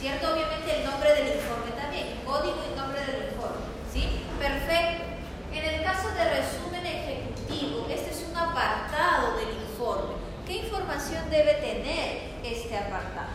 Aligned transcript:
¿cierto? 0.00 0.32
Obviamente 0.32 0.78
el 0.80 0.84
nombre 0.86 1.12
del 1.12 1.36
informe 1.36 1.72
también, 1.76 2.20
código 2.24 2.56
y 2.72 2.74
nombre 2.74 3.04
del 3.04 3.28
informe, 3.28 3.68
¿sí? 3.92 4.24
Perfecto. 4.38 5.04
En 5.52 5.64
el 5.64 5.84
caso 5.84 6.08
de 6.16 6.24
resumen 6.24 6.86
ejecutivo, 6.86 7.86
este 7.90 8.10
es 8.10 8.24
un 8.30 8.34
apartado 8.34 9.36
del 9.36 9.50
informe. 9.60 10.14
¿Qué 10.46 10.64
información 10.64 11.28
debe 11.28 11.52
tener 11.54 12.32
este 12.42 12.78
apartado? 12.78 13.28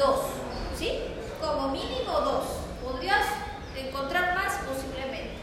dos, 0.03 0.21
¿sí? 0.77 1.15
Como 1.41 1.69
mínimo 1.69 2.13
dos. 2.21 2.45
Podrías 2.83 3.27
encontrar 3.77 4.35
más 4.35 4.59
posiblemente, 4.67 5.39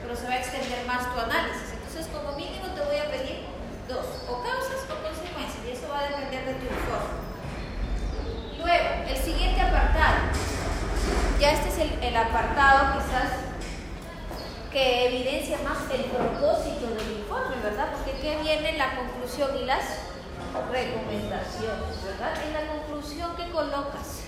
pero 0.00 0.14
se 0.14 0.26
va 0.26 0.34
a 0.34 0.38
extender 0.38 0.86
más 0.86 1.12
tu 1.12 1.20
análisis. 1.20 1.74
Entonces, 1.74 2.06
como 2.14 2.36
mínimo 2.36 2.66
te 2.74 2.80
voy 2.82 2.96
a 2.96 3.10
pedir 3.10 3.46
dos, 3.88 4.06
o 4.30 4.42
causas 4.42 4.86
o 4.86 4.94
consecuencias, 5.02 5.62
y 5.66 5.72
eso 5.72 5.88
va 5.90 6.00
a 6.00 6.08
depender 6.08 6.46
de 6.46 6.54
tu 6.54 6.64
informe. 6.64 7.24
Luego, 8.58 8.88
el 9.08 9.16
siguiente 9.16 9.60
apartado. 9.60 10.30
Ya 11.40 11.52
este 11.52 11.68
es 11.68 11.90
el, 12.00 12.16
apartado 12.16 12.94
quizás 12.94 13.30
que 14.72 15.08
evidencia 15.08 15.58
más 15.62 15.78
el 15.92 16.04
propósito 16.04 16.86
del 16.94 17.18
informe, 17.18 17.56
¿verdad? 17.62 17.88
Porque 17.92 18.18
¿qué 18.22 18.38
viene 18.40 18.78
la 18.78 18.96
conclusión 18.96 19.50
y 19.60 19.66
las 19.66 19.84
recomendaciones, 20.70 22.04
¿verdad? 22.04 22.44
En 22.44 22.52
la 22.52 22.66
conclusión 22.66 23.36
que 23.36 23.50
colocas. 23.50 24.23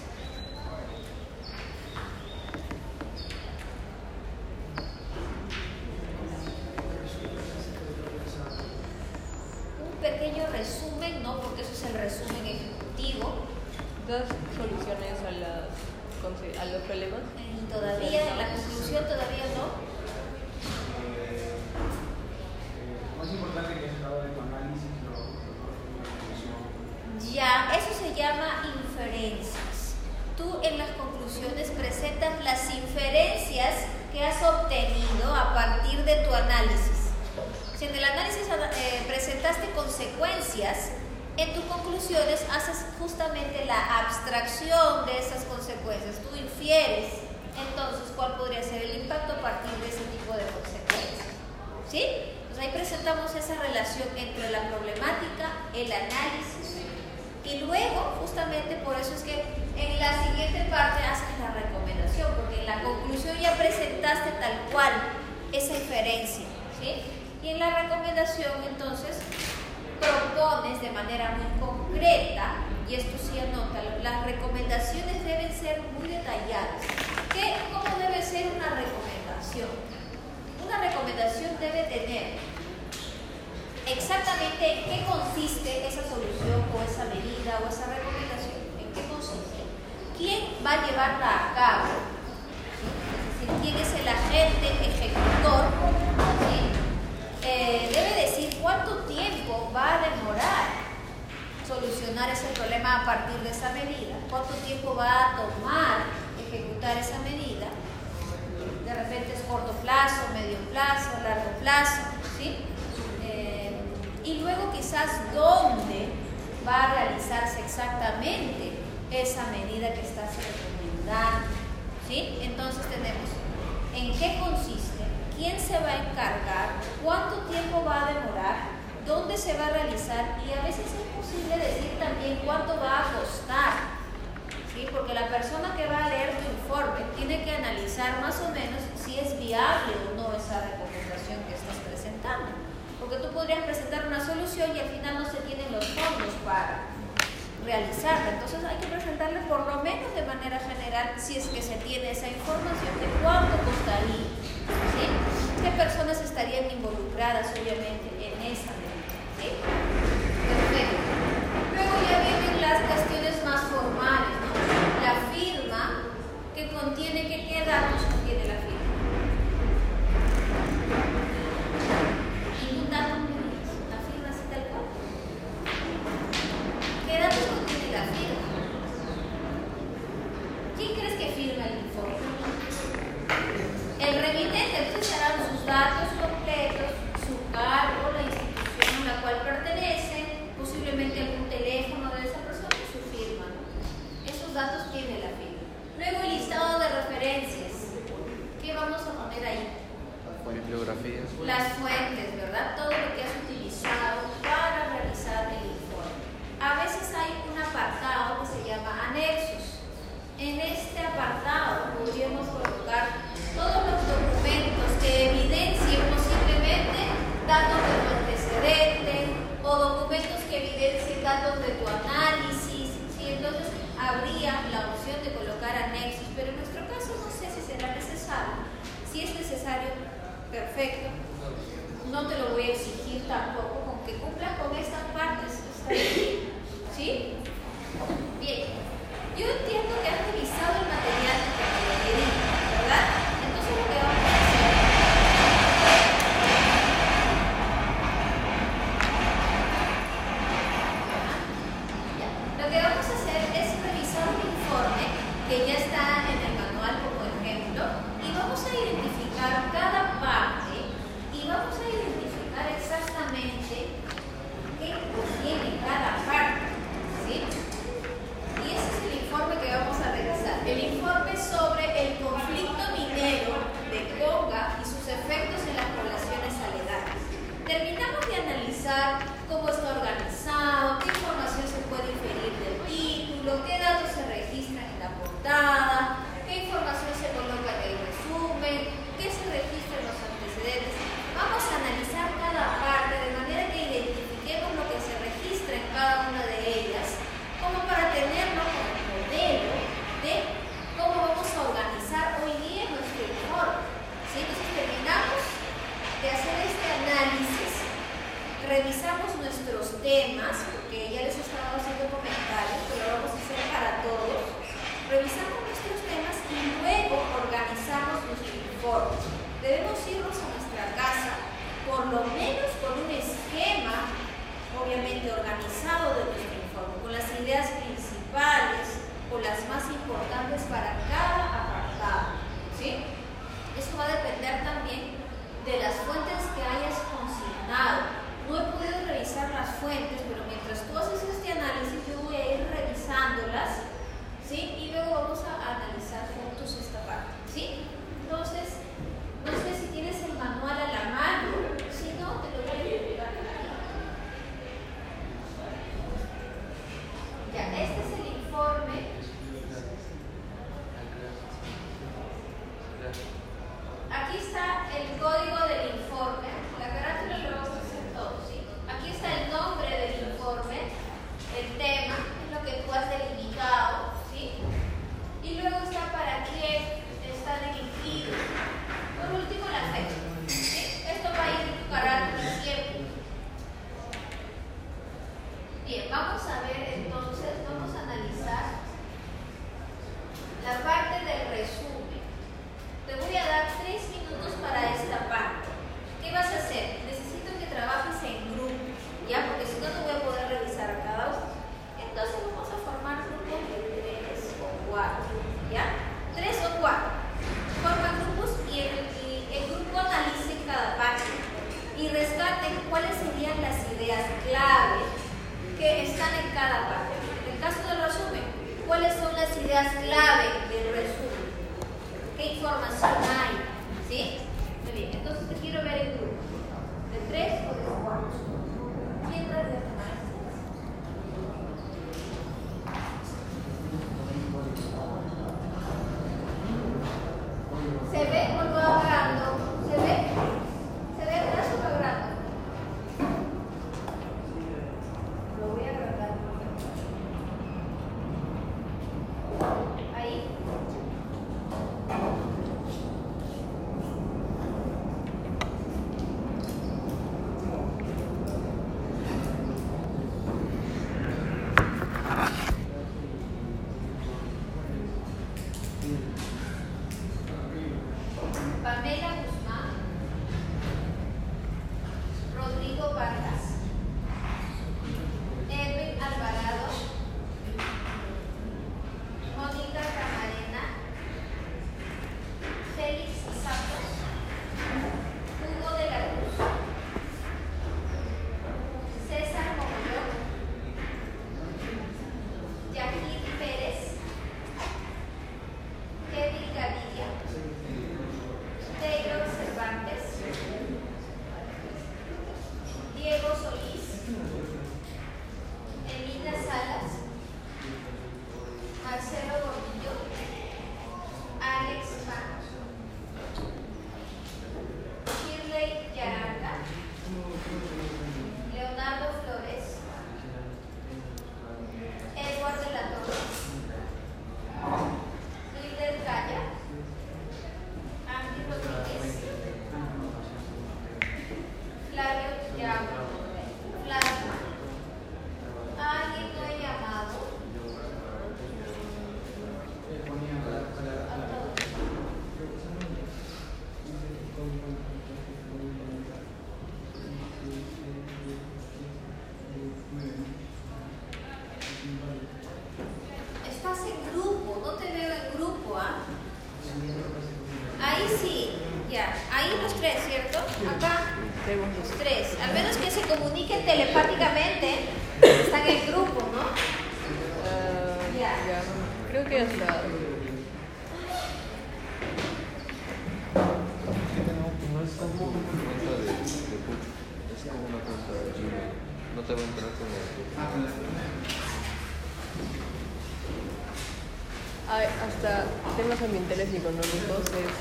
Hasta 584.87 585.65
temas 585.97 586.23
ambientales 586.23 586.69
y 586.73 586.77
económicos 586.77 587.43
es. 587.59 587.75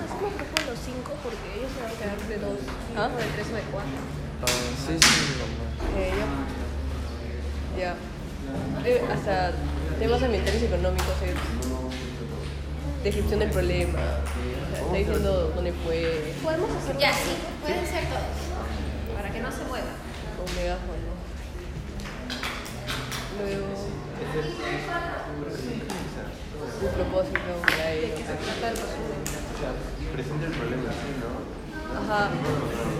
Hacemos 0.00 0.32
grupo 0.32 0.56
los 0.64 0.78
cinco 0.80 1.12
porque 1.22 1.60
ellos 1.60 1.70
se 1.76 1.82
van 1.82 1.92
a 1.92 1.96
quedar 2.00 2.16
de 2.28 2.36
dos. 2.38 2.58
¿Ah? 2.96 3.10
O 3.12 3.16
de 3.18 3.24
tres 3.36 3.46
o 3.52 3.56
de 3.56 3.62
cuatro. 3.70 4.00
Ah, 4.40 4.46
sí, 4.80 4.96
sí, 4.96 5.12
normal. 5.36 5.68
Eh, 5.98 6.12
ya. 7.76 7.92
Ya. 7.92 7.92
Eh, 8.88 9.02
hasta 9.12 9.52
temas 9.98 10.22
ambientales 10.22 10.62
y 10.62 10.64
económicos 10.66 11.16
es. 11.22 11.36
Descripción 13.04 13.40
del 13.40 13.50
problema. 13.50 13.98
O 13.98 14.72
sea, 14.72 14.80
está 14.86 14.96
diciendo 14.96 15.52
dónde 15.54 15.72
fue. 15.84 16.32
Podemos 16.42 16.70
hacer 16.70 16.96
Ya, 16.98 17.12
sí, 17.12 17.36
pueden 17.60 17.86
ser 17.86 18.04
todos. 18.06 19.16
Para 19.16 19.30
que 19.30 19.40
no 19.40 19.50
se 19.52 19.64
muevan. 19.64 19.96
con 20.38 20.54
megáfono. 20.56 21.12
Luego. 23.38 23.66
Su 26.80 26.86
propósito, 26.88 27.38
ya 27.78 27.92
ellos. 27.92 28.20
O 28.20 28.22
sea, 29.58 29.70
presenta 30.12 30.46
el 30.46 30.52
problema, 30.52 30.90
sí, 30.90 31.10
¿no? 31.20 31.30
Ajá. 31.92 32.30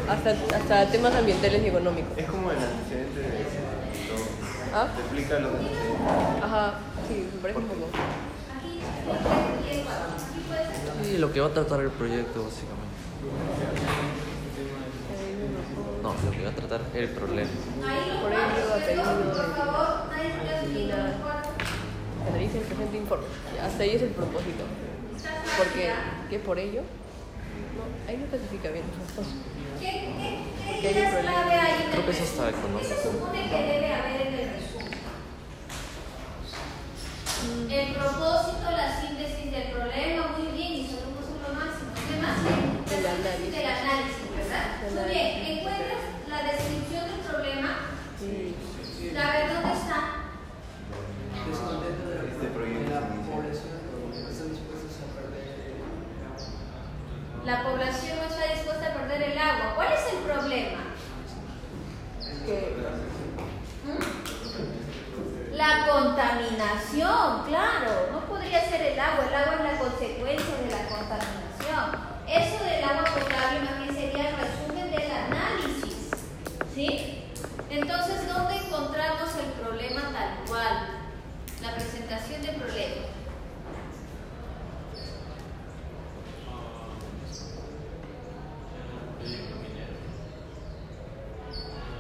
Hasta, 0.09 0.31
hasta 0.57 0.91
temas 0.91 1.15
ambientales 1.15 1.63
y 1.63 1.67
económicos. 1.69 2.17
Es 2.17 2.27
como 2.27 2.51
el 2.51 2.59
antecedente 2.59 3.21
de 3.21 3.45
todo. 4.09 4.25
¿Ah? 4.75 4.89
Te 4.95 5.01
explica 5.01 5.39
los 5.41 5.53
antecedentes. 5.55 6.43
Ajá. 6.43 6.75
Sí, 7.09 7.29
me 7.35 7.41
parece 7.41 7.59
un 7.61 7.67
poco. 7.67 7.87
Sí, 11.05 11.19
lo 11.19 11.33
que 11.33 11.41
va 11.41 11.47
a 11.49 11.51
tratar 11.51 11.81
el 11.81 11.91
proyecto, 11.91 12.45
básicamente. 12.45 12.93
No, 16.03 16.15
lo 16.25 16.31
que 16.31 16.43
va 16.45 16.51
a 16.51 16.55
tratar 16.55 16.81
el 16.95 17.09
problema. 17.11 17.51
Por 18.23 18.33
ello, 18.33 18.75
apellido 18.75 19.03
Sin 22.25 22.33
Mira. 22.35 22.53
el 22.53 22.65
presente 22.67 22.97
informe. 22.97 23.27
Hasta 23.63 23.83
ahí 23.83 23.91
es 23.97 24.03
el 24.03 24.11
propósito. 24.11 24.65
Porque, 25.59 25.93
¿qué 26.31 26.39
por 26.39 26.59
ello? 26.59 26.83
No, 27.77 27.83
ahí 28.09 28.17
no 28.17 28.25
especifica 28.25 28.71
bien. 28.71 28.85
¿Qué, 29.81 29.91
qué, 29.91 30.39
Porque 30.67 30.81
qué 30.81 30.89
hay 30.89 30.95
un 30.95 30.99
ideas 30.99 31.13
problema. 31.15 31.43
clave 31.43 31.61
hay 31.61 31.75
en 31.75 31.83
el 31.83 31.91
Creo 31.93 32.05
que 32.07 32.11
eso 32.13 32.25
está 32.25 32.49
económico. 32.51 32.79
¿Qué 32.81 32.95
se 32.95 33.03
supone 33.03 33.39
que 33.51 33.57
debe 33.63 33.89
haber 33.95 34.21
en 34.27 34.35
el 34.35 34.49
resumen? 34.55 34.93
El 37.73 37.95
propósito, 37.95 38.71
la 38.71 38.89
síntesis 39.01 39.51
del 39.51 39.73
problema, 39.73 40.27
muy 40.39 40.47
bien, 40.57 40.73
y 40.73 40.87
solo 40.87 41.11
puso 41.19 41.35
lo 41.43 41.51
máximo. 41.59 41.91
¿Qué 42.07 42.17
más? 42.23 42.39
El 42.39 43.03
La 43.03 43.11
análisis. 43.11 43.51
del 43.51 43.67
análisis, 43.67 44.27
¿verdad? 44.37 44.65
Muy 44.95 45.05
bien, 45.11 45.29
encuentras 45.59 46.03
la 46.29 46.39
descripción 46.47 47.03
del 47.11 47.21
problema. 47.27 47.71
Sí. 48.21 48.55
A 49.19 49.27
ver, 49.33 49.45
¿dónde 49.53 49.73
está? 49.75 49.99
Descontento 51.49 52.05
de 52.09 52.12
la, 52.12 52.12
Este 52.43 52.55
proyecto 52.59 52.91
la 52.91 53.07
población 53.23 53.79
están 54.29 54.51
dispuestos 54.51 54.99
a 54.99 55.07
perder 55.15 55.79
La 57.47 57.63
población 57.63 58.19
no 58.19 58.25
está 58.25 58.53
dispuesta 58.53 58.87
a 58.89 58.95
perder 58.95 59.23
el 59.31 59.39
agua. 59.39 59.75
¿Cuál 59.77 59.93
es 59.93 60.13
el 60.13 60.19
problema? 60.27 60.83
Que, 62.45 62.77
La 65.53 65.87
contaminación, 65.87 67.47
claro, 67.47 68.11
no 68.11 68.27
podría 68.27 68.69
ser 68.69 68.83
el 68.91 68.99
agua, 68.99 69.25
el 69.29 69.35
agua 69.35 69.55
es 69.55 69.63
la 69.63 69.79
consecuencia 69.79 70.57
de 70.57 70.71
la 70.73 70.89
contaminación. 70.89 71.95
Eso 72.27 72.65
del 72.65 72.83
agua 72.83 73.05
potable 73.05 73.61
más 73.61 73.79
bien 73.79 73.95
sería 73.95 74.31
el 74.31 74.37
resumen 74.37 74.91
del 74.91 75.13
análisis, 75.13 76.11
¿sí? 76.75 77.23
Entonces, 77.71 78.27
¿dónde 78.27 78.57
encontramos 78.57 79.31
el 79.37 79.53
problema 79.63 80.01
tal 80.11 80.45
cual? 80.49 81.02
La 81.63 81.75
presentación 81.75 82.43
del 82.43 82.57
problema. 82.57 83.07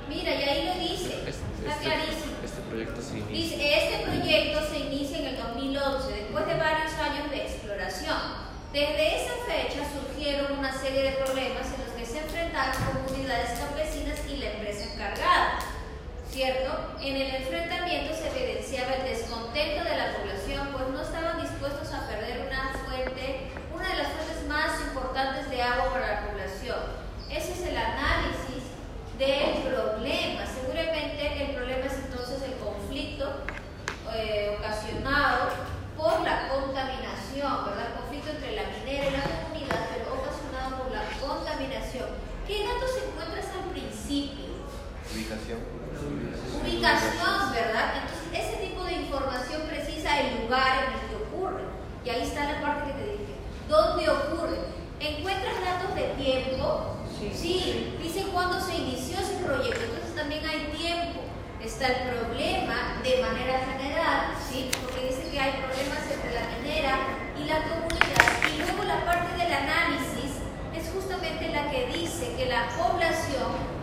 Mira, 0.08 0.34
y 0.34 0.42
ahí 0.48 0.66
lo 0.66 0.74
dice, 0.74 1.14
Este, 1.26 1.30
está 1.30 1.72
este- 1.72 1.84
clarísimo. 1.84 2.32
este 2.44 2.60
proyecto 2.68 3.00
se 3.02 3.18
inicia. 3.18 3.32
Dice, 3.56 3.78
este 3.78 3.98
proyecto 4.06 4.60
se 4.68 4.78
inicia 4.80 5.18
en 5.18 5.26
el 5.26 5.36
2011, 5.36 6.12
después 6.12 6.46
de 6.46 6.54
varios 6.54 6.92
años 6.94 7.30
de 7.30 7.42
exploración. 7.42 8.18
Desde 8.72 9.22
esa 9.24 9.32
fecha 9.46 9.80
surgieron 9.92 10.58
una 10.58 10.72
serie 10.72 11.02
de 11.02 11.12
problemas 11.12 11.66
en 11.74 11.84
los 11.84 11.92
que 11.96 12.06
se 12.06 12.18
enfrentaron 12.20 12.74
comunidades 13.06 13.58
campesinas 13.58 14.18
y 14.28 14.36
la 14.38 14.50
empresa 14.52 14.84
encargada. 14.92 15.58
¿Cierto? 16.32 16.96
En 17.02 17.14
el 17.14 17.34
enfrentamiento 17.34 18.14
se 18.14 18.28
evidenciaba 18.32 18.94
el 18.94 19.04
descontento 19.04 19.84
de 19.84 19.96
la 19.98 20.16
población, 20.16 20.68
pues 20.72 20.88
no 20.88 21.02
estaban 21.02 21.42
dispuestos 21.42 21.92
a 21.92 22.08
perder 22.08 22.48
una 22.48 22.72
fuente, 22.86 23.52
una 23.68 23.86
de 23.86 23.96
las 23.96 24.08
fuentes 24.16 24.48
más 24.48 24.80
importantes 24.80 25.50
de 25.50 25.60
agua 25.60 25.92
para 25.92 26.06
la 26.08 26.20
población. 26.26 26.78
Ese 27.28 27.52
es 27.52 27.60
el 27.68 27.76
análisis 27.76 28.64
del 29.18 29.60
problema. 29.60 30.46
Seguramente 30.48 31.20
el 31.44 31.54
problema 31.54 31.84
es 31.84 32.00
entonces 32.00 32.40
el 32.48 32.56
conflicto 32.56 33.44
eh, 34.16 34.56
ocasionado 34.58 35.52
por 35.98 36.22
la 36.24 36.48
contaminación, 36.48 37.66
¿verdad? 37.66 37.92
Conflicto 38.00 38.30
entre 38.30 38.56
la 38.56 38.72
minera 38.72 39.04
y 39.04 39.12
la 39.12 39.28
comunidad, 39.36 39.84
pero 39.92 40.16
ocasionado 40.16 40.80
por 40.80 40.92
la 40.96 41.04
contaminación. 41.20 42.08
¿Qué 42.48 42.64
datos 42.64 42.90
encuentras 43.04 43.52
al 43.52 43.68
principio? 43.68 44.64
Ubicación. 45.12 45.81
Ubicación, 46.60 47.52
¿verdad? 47.52 47.94
Entonces, 48.02 48.28
ese 48.32 48.66
tipo 48.66 48.84
de 48.84 48.94
información 48.94 49.62
precisa 49.68 50.20
el 50.20 50.42
lugar 50.42 50.84
en 50.84 50.92
el 50.92 51.08
que 51.08 51.16
ocurre. 51.16 51.62
Y 52.04 52.10
ahí 52.10 52.22
está 52.22 52.52
la 52.52 52.60
parte 52.60 52.92
que 52.92 52.98
te 52.98 53.10
dije. 53.12 53.34
¿Dónde 53.68 54.08
ocurre? 54.08 54.58
¿Encuentras 55.00 55.54
datos 55.64 55.94
de 55.94 56.14
tiempo? 56.22 56.96
Sí. 57.34 57.96
Dice 58.02 58.26
cuándo 58.32 58.60
se 58.60 58.76
inició 58.76 59.18
ese 59.18 59.44
proyecto. 59.44 59.80
Entonces 59.84 60.14
también 60.14 60.44
hay 60.44 60.72
tiempo. 60.76 61.20
Está 61.62 61.86
el 61.86 62.10
problema 62.10 62.98
de 63.04 63.22
manera 63.22 63.60
general, 63.66 64.34
¿sí? 64.38 64.70
Porque 64.80 65.06
dice 65.06 65.30
que 65.30 65.38
hay 65.38 65.52
problemas 65.62 66.02
entre 66.10 66.34
la 66.34 66.58
minera 66.58 66.98
y 67.38 67.44
la 67.44 67.62
comunidad. 67.62 68.50
Y 68.52 68.58
luego 68.58 68.82
la 68.84 69.04
parte 69.04 69.32
del 69.38 69.52
análisis 69.52 70.42
es 70.74 70.90
justamente 70.92 71.48
la 71.50 71.70
que 71.70 71.86
dice 71.86 72.34
que 72.36 72.46
la 72.46 72.68
población 72.70 73.81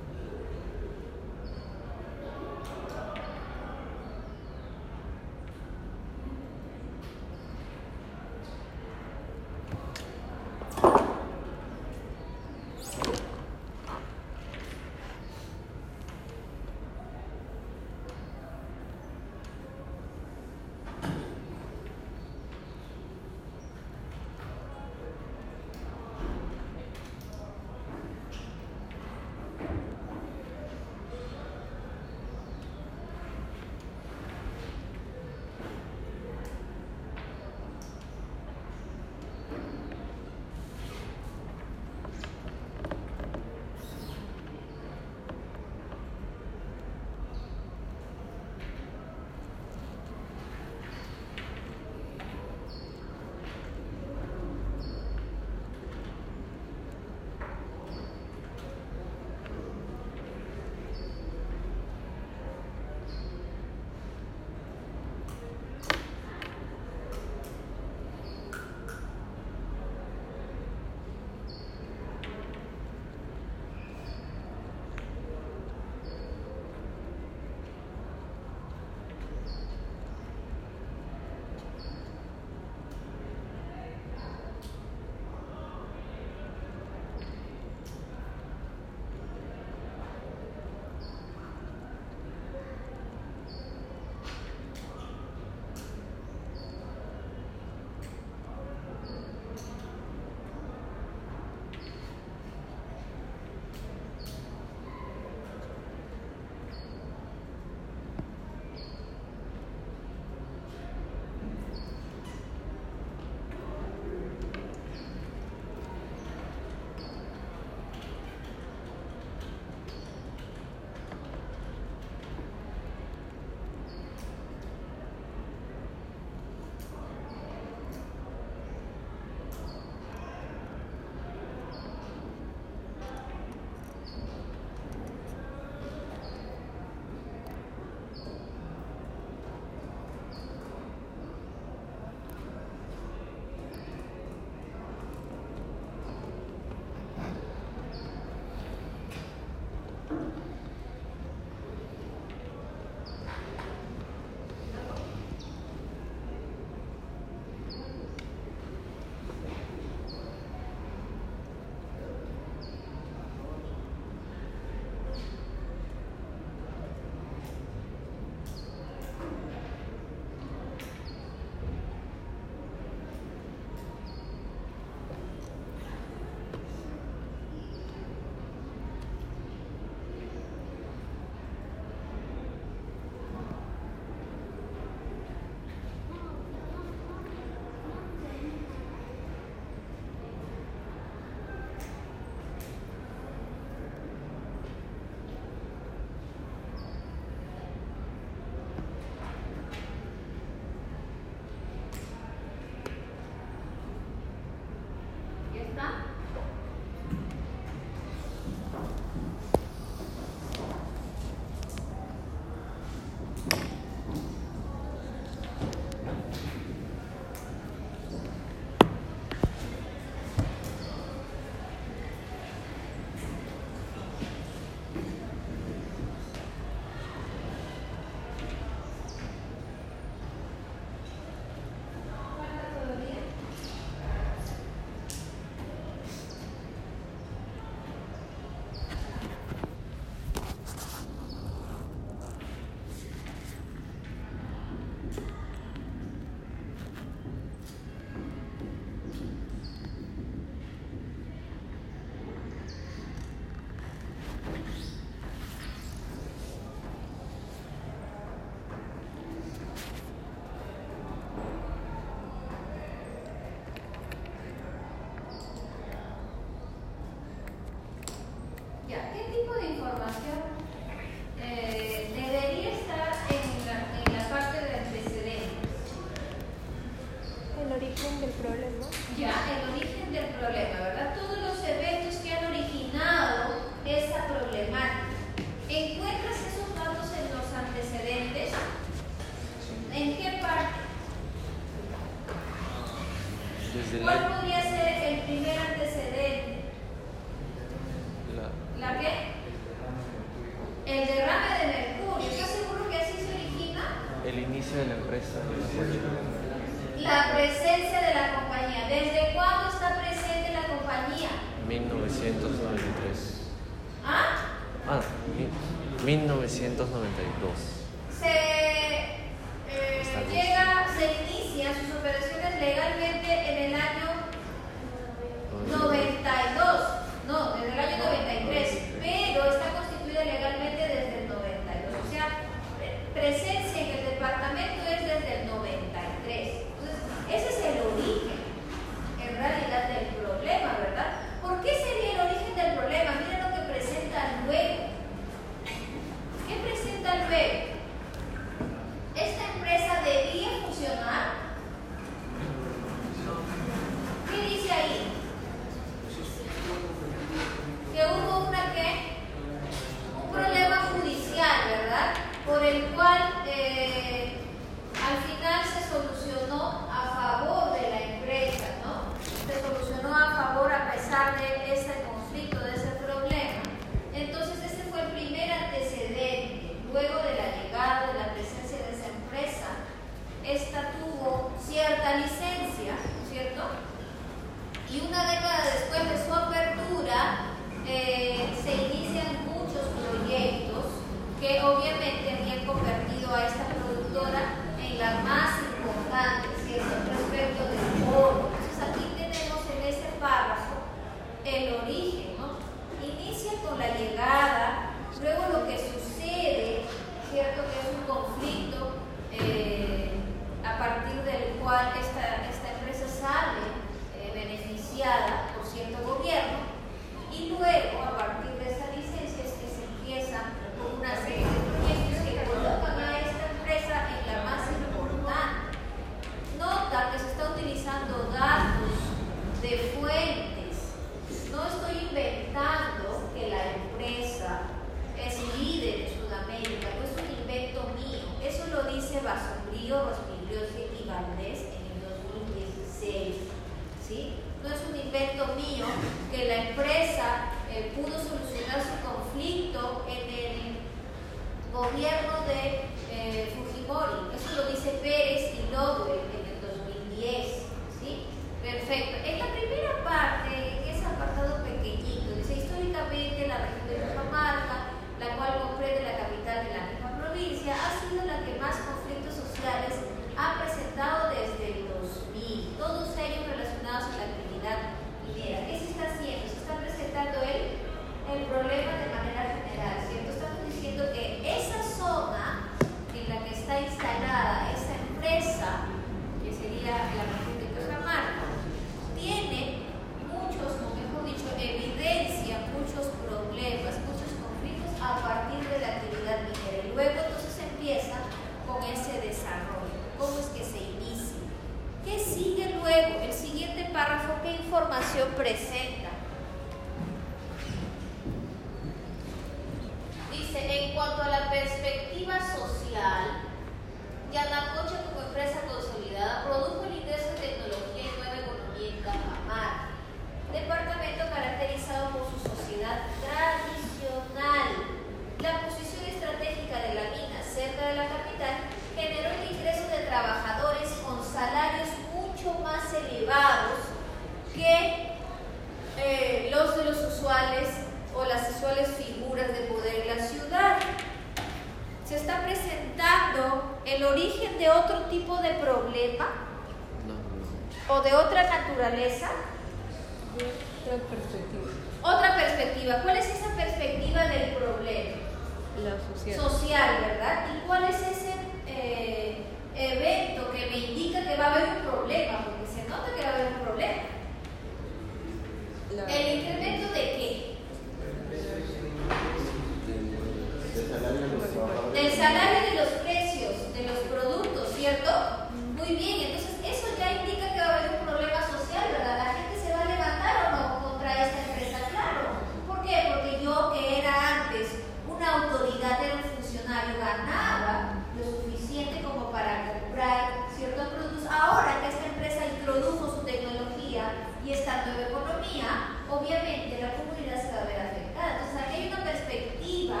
analizando 594.72 595.00
la 595.00 595.08
economía, 595.08 595.68
obviamente 596.08 596.80
la 596.80 596.96
comunidad 596.96 597.40
se 597.40 597.52
va 597.52 597.62
a 597.62 597.66
ver 597.66 597.80
afectada. 597.80 598.40
Entonces 598.40 598.56
aquí 598.62 598.74
hay 598.76 598.88
una 598.88 599.04
perspectiva 599.04 600.00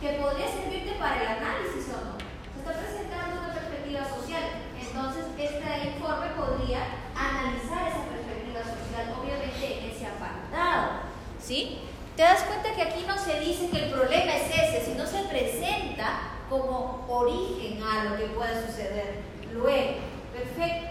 que 0.00 0.18
podría 0.18 0.48
servirte 0.48 0.92
para 0.98 1.22
el 1.22 1.28
análisis 1.38 1.86
o 1.94 1.98
no. 2.02 2.14
Se 2.18 2.58
está 2.58 2.72
presentando 2.74 3.40
una 3.40 3.54
perspectiva 3.54 4.02
social. 4.02 4.42
Entonces 4.74 5.24
este 5.38 5.88
informe 5.94 6.34
podría 6.34 6.82
analizar 7.14 7.88
esa 7.88 8.04
perspectiva 8.10 8.60
social, 8.66 9.14
obviamente 9.18 9.62
en 9.62 9.90
ese 9.90 10.06
apartado. 10.06 11.06
¿Sí? 11.38 11.80
Te 12.16 12.22
das 12.22 12.42
cuenta 12.42 12.74
que 12.74 12.82
aquí 12.82 13.04
no 13.06 13.16
se 13.16 13.40
dice 13.40 13.70
que 13.70 13.86
el 13.86 13.90
problema 13.90 14.36
es 14.36 14.50
ese, 14.50 14.84
sino 14.84 15.06
se 15.06 15.22
presenta 15.24 16.42
como 16.50 17.06
origen 17.08 17.82
a 17.82 18.04
lo 18.04 18.16
que 18.18 18.26
pueda 18.34 18.66
suceder 18.66 19.22
luego. 19.52 19.96
Perfecto. 20.32 20.90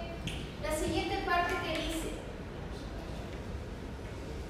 La 0.63 0.75
siguiente 0.75 1.17
parte 1.25 1.53
que 1.63 1.77
dice 1.77 2.00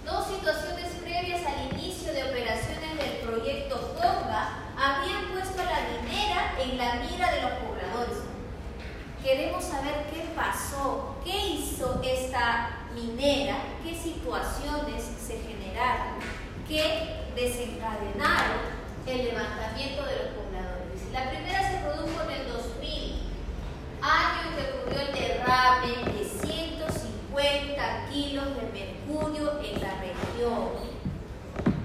dos 0.05 0.27
situaciones 0.27 0.87
previas 1.01 1.41
al 1.45 1.77
inicio 1.77 2.13
de 2.13 2.23
operaciones 2.23 2.97
del 2.97 3.27
proyecto 3.27 3.93
Conga 3.93 4.61
habían 4.77 5.31
puesto 5.31 5.61
a 5.61 5.65
la 5.65 5.79
minera 5.89 6.55
en 6.59 6.77
la 6.77 6.95
mira 6.95 7.31
de 7.31 7.41
los 7.41 7.51
pobladores. 7.51 8.17
Queremos 9.23 9.63
saber 9.63 10.07
qué 10.11 10.25
pasó, 10.35 11.17
qué 11.23 11.37
hizo 11.37 12.01
esta 12.03 12.79
minera, 12.95 13.57
qué 13.83 13.95
situaciones 13.95 15.03
se 15.19 15.39
generaron, 15.39 16.15
qué 16.67 17.27
desencadenaron 17.35 18.81
el 19.05 19.25
levantamiento 19.25 20.03
de 20.03 20.15
los 20.15 20.27
pobladores. 20.33 21.11
La 21.13 21.29
primera 21.29 21.69
se 21.69 21.77
produjo 21.77 22.23
en 22.23 22.41
el 22.41 22.47
2000, 22.51 23.21
año 24.01 24.49
en 24.49 24.55
que 24.55 24.79
ocurrió 24.79 25.01
el 25.01 25.13
derrame 25.13 26.17
de 26.17 26.25
150 27.31 28.09
kilos 28.11 28.45
de 28.55 28.61
mercurio 28.73 29.59
en 29.63 29.81
la 29.81 29.95
región. 29.95 30.69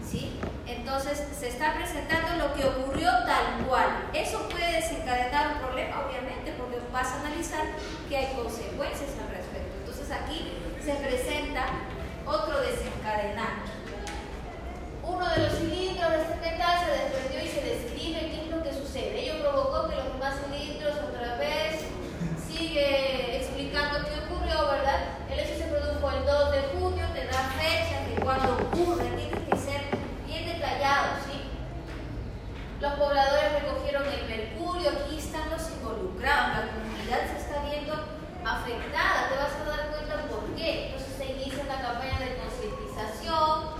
¿Sí? 0.04 0.38
Entonces 0.66 1.22
se 1.38 1.48
está 1.48 1.74
presentando 1.74 2.46
lo 2.46 2.54
que 2.54 2.64
ocurrió 2.64 3.10
tal 3.24 3.64
cual. 3.66 4.08
Eso 4.12 4.48
puede 4.48 4.72
desencadenar 4.72 5.54
un 5.54 5.58
problema, 5.60 6.06
obviamente, 6.06 6.52
porque 6.58 6.78
vas 6.92 7.08
a 7.08 7.20
analizar 7.20 7.64
que 8.08 8.16
hay 8.16 8.34
consecuencias 8.34 9.10
al 9.22 9.30
respecto. 9.30 9.76
Entonces 9.78 10.10
aquí 10.10 10.52
se 10.84 10.94
presenta 10.94 11.66
otro 12.26 12.60
desencadenante. 12.60 13.70
Uno 15.02 15.28
de 15.28 15.38
los 15.38 15.52
cilindros 15.58 16.10
de 16.10 16.22
este 16.22 16.36
metal 16.40 16.78
se 16.84 16.90
desprendió 16.90 17.44
y 17.44 17.48
se 17.48 17.60
describe 17.62 18.20
qué 18.20 18.42
es 18.42 18.50
lo 18.50 18.62
que 18.62 18.72
sucede. 18.72 19.22
Ello 19.22 19.40
provocó 19.40 19.88
que 19.88 19.94
los 19.94 20.12
demás 20.12 20.34
cilindros 20.42 20.96
otra 20.96 21.36
vez 21.36 21.82
sigue 22.48 23.36
explicando 23.36 24.00
qué 24.08 24.26
ocurrió, 24.56 24.70
¿verdad? 24.70 25.00
El 25.30 25.40
hecho 25.40 25.56
se 25.56 25.64
produjo 25.64 26.10
el 26.10 26.26
2 26.26 26.52
de 26.52 26.60
junio, 26.72 27.04
te 27.12 27.26
da 27.26 27.40
fecha 27.58 28.00
de 28.08 28.22
cuando 28.22 28.54
ocurre, 28.54 29.04
tiene 29.16 29.44
que 29.44 29.56
ser 29.56 29.82
bien 30.26 30.46
detallado, 30.46 31.16
¿sí? 31.26 31.42
Los 32.80 32.92
pobladores 32.94 33.62
recogieron 33.62 34.04
el 34.06 34.28
mercurio, 34.28 34.90
aquí 34.90 35.18
están 35.18 35.50
los 35.50 35.70
involucrados, 35.70 36.56
la 36.56 36.72
comunidad 36.72 37.20
se 37.26 37.38
está 37.38 37.62
viendo 37.68 37.92
afectada, 38.44 39.28
te 39.28 39.36
vas 39.36 39.54
a 39.56 39.64
dar 39.64 39.90
cuenta 39.90 40.28
por 40.28 40.44
qué. 40.56 40.86
Entonces 40.86 41.16
se 41.16 41.24
inicia 41.26 41.64
la 41.64 41.80
campaña 41.80 42.18
de 42.20 42.36
concientización, 42.36 43.76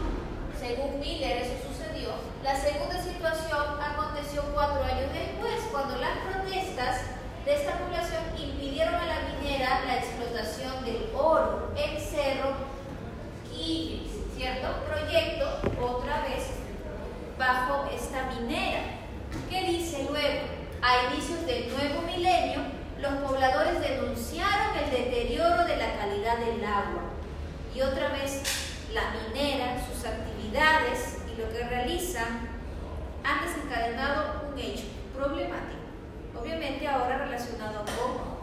según 0.58 1.00
Miller 1.00 1.42
eso 1.42 1.54
sucedió. 1.68 2.10
La 2.42 2.56
segunda 2.56 3.00
situación 3.00 3.80
aconteció 3.80 4.42
cuatro 4.54 4.82
años 4.82 5.12
después, 5.12 5.54
cuando 5.70 5.96
las 5.96 6.16
protestas 6.18 7.02
de 7.46 7.54
esta 7.54 7.78
población 7.78 8.24
impidieron 8.36 8.96
a 8.96 9.06
la 9.06 9.20
minera 9.20 9.84
la 9.86 9.98
explotación 9.98 10.84
del 10.84 11.10
oro 11.14 11.70
en 11.76 12.00
Cerro 12.00 12.54
Quilis, 13.48 14.10
¿cierto? 14.36 14.66
Proyecto, 14.84 15.46
otra 15.80 16.22
vez, 16.22 16.48
bajo 17.38 17.88
esta 17.94 18.24
minera. 18.34 18.80
¿Qué 19.48 19.62
dice 19.62 20.08
luego? 20.10 20.40
A 20.82 21.12
inicios 21.12 21.46
del 21.46 21.68
nuevo 21.72 22.02
milenio, 22.02 22.62
los 23.00 23.12
pobladores 23.22 23.80
denunciaron 23.80 24.76
el 24.82 24.90
deterioro 24.90 25.64
de 25.66 25.76
la 25.76 25.98
calidad 25.98 26.38
del 26.38 26.64
agua. 26.64 27.04
Y 27.72 27.80
otra 27.80 28.08
vez, 28.08 28.42
la 28.92 29.12
minera, 29.12 29.76
sus 29.86 30.04
actividades 30.04 31.18
y 31.32 31.40
lo 31.40 31.48
que 31.50 31.62
realizan 31.62 32.48
han 33.22 33.46
desencadenado 33.46 34.50
un 34.50 34.58
hecho 34.58 34.86
problemático. 35.14 35.85
Obviamente 36.40 36.86
ahora 36.86 37.18
relacionado 37.18 37.84
con 37.84 38.36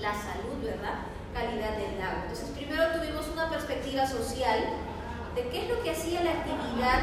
la 0.00 0.12
salud, 0.12 0.62
¿verdad? 0.62 1.06
Calidad 1.32 1.76
del 1.76 2.00
agua. 2.00 2.22
Entonces, 2.22 2.50
primero 2.56 2.92
tuvimos 2.92 3.28
una 3.28 3.50
perspectiva 3.50 4.06
social 4.06 4.58
de 5.34 5.48
qué 5.48 5.62
es 5.62 5.68
lo 5.68 5.82
que 5.82 5.90
hacía 5.90 6.22
la 6.22 6.30
actividad, 6.30 7.00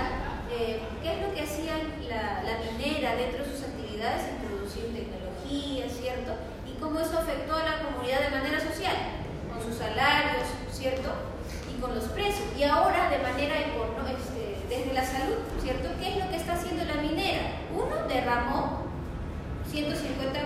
eh, 0.51 0.81
qué 1.01 1.13
es 1.13 1.27
lo 1.27 1.33
que 1.33 1.41
hacía 1.41 1.77
la, 2.07 2.59
minera 2.71 3.15
dentro 3.15 3.43
de 3.43 3.51
sus 3.51 3.63
actividades, 3.63 4.29
introducir 4.39 4.93
tecnología, 4.93 5.89
¿cierto? 5.89 6.33
Y 6.65 6.79
cómo 6.79 6.99
eso 6.99 7.17
afectó 7.17 7.55
a 7.55 7.63
la 7.63 7.83
comunidad 7.83 8.21
de 8.21 8.29
manera 8.29 8.59
social, 8.59 8.95
con 9.51 9.63
sus 9.63 9.75
salarios, 9.75 10.47
¿cierto? 10.71 11.09
Y 11.69 11.81
con 11.81 11.95
los 11.95 12.05
precios. 12.05 12.47
Y 12.57 12.63
ahora 12.63 13.09
de 13.09 13.19
manera 13.19 13.59
económica, 13.59 14.17
este, 14.17 14.57
desde 14.69 14.93
la 14.93 15.05
salud, 15.05 15.41
¿cierto? 15.61 15.89
¿Qué 15.99 16.13
es 16.13 16.23
lo 16.23 16.29
que 16.29 16.37
está 16.37 16.53
haciendo 16.53 16.85
la 16.85 17.01
minera? 17.01 17.41
Uno, 17.75 18.07
derramó 18.07 18.90
150 19.71 20.39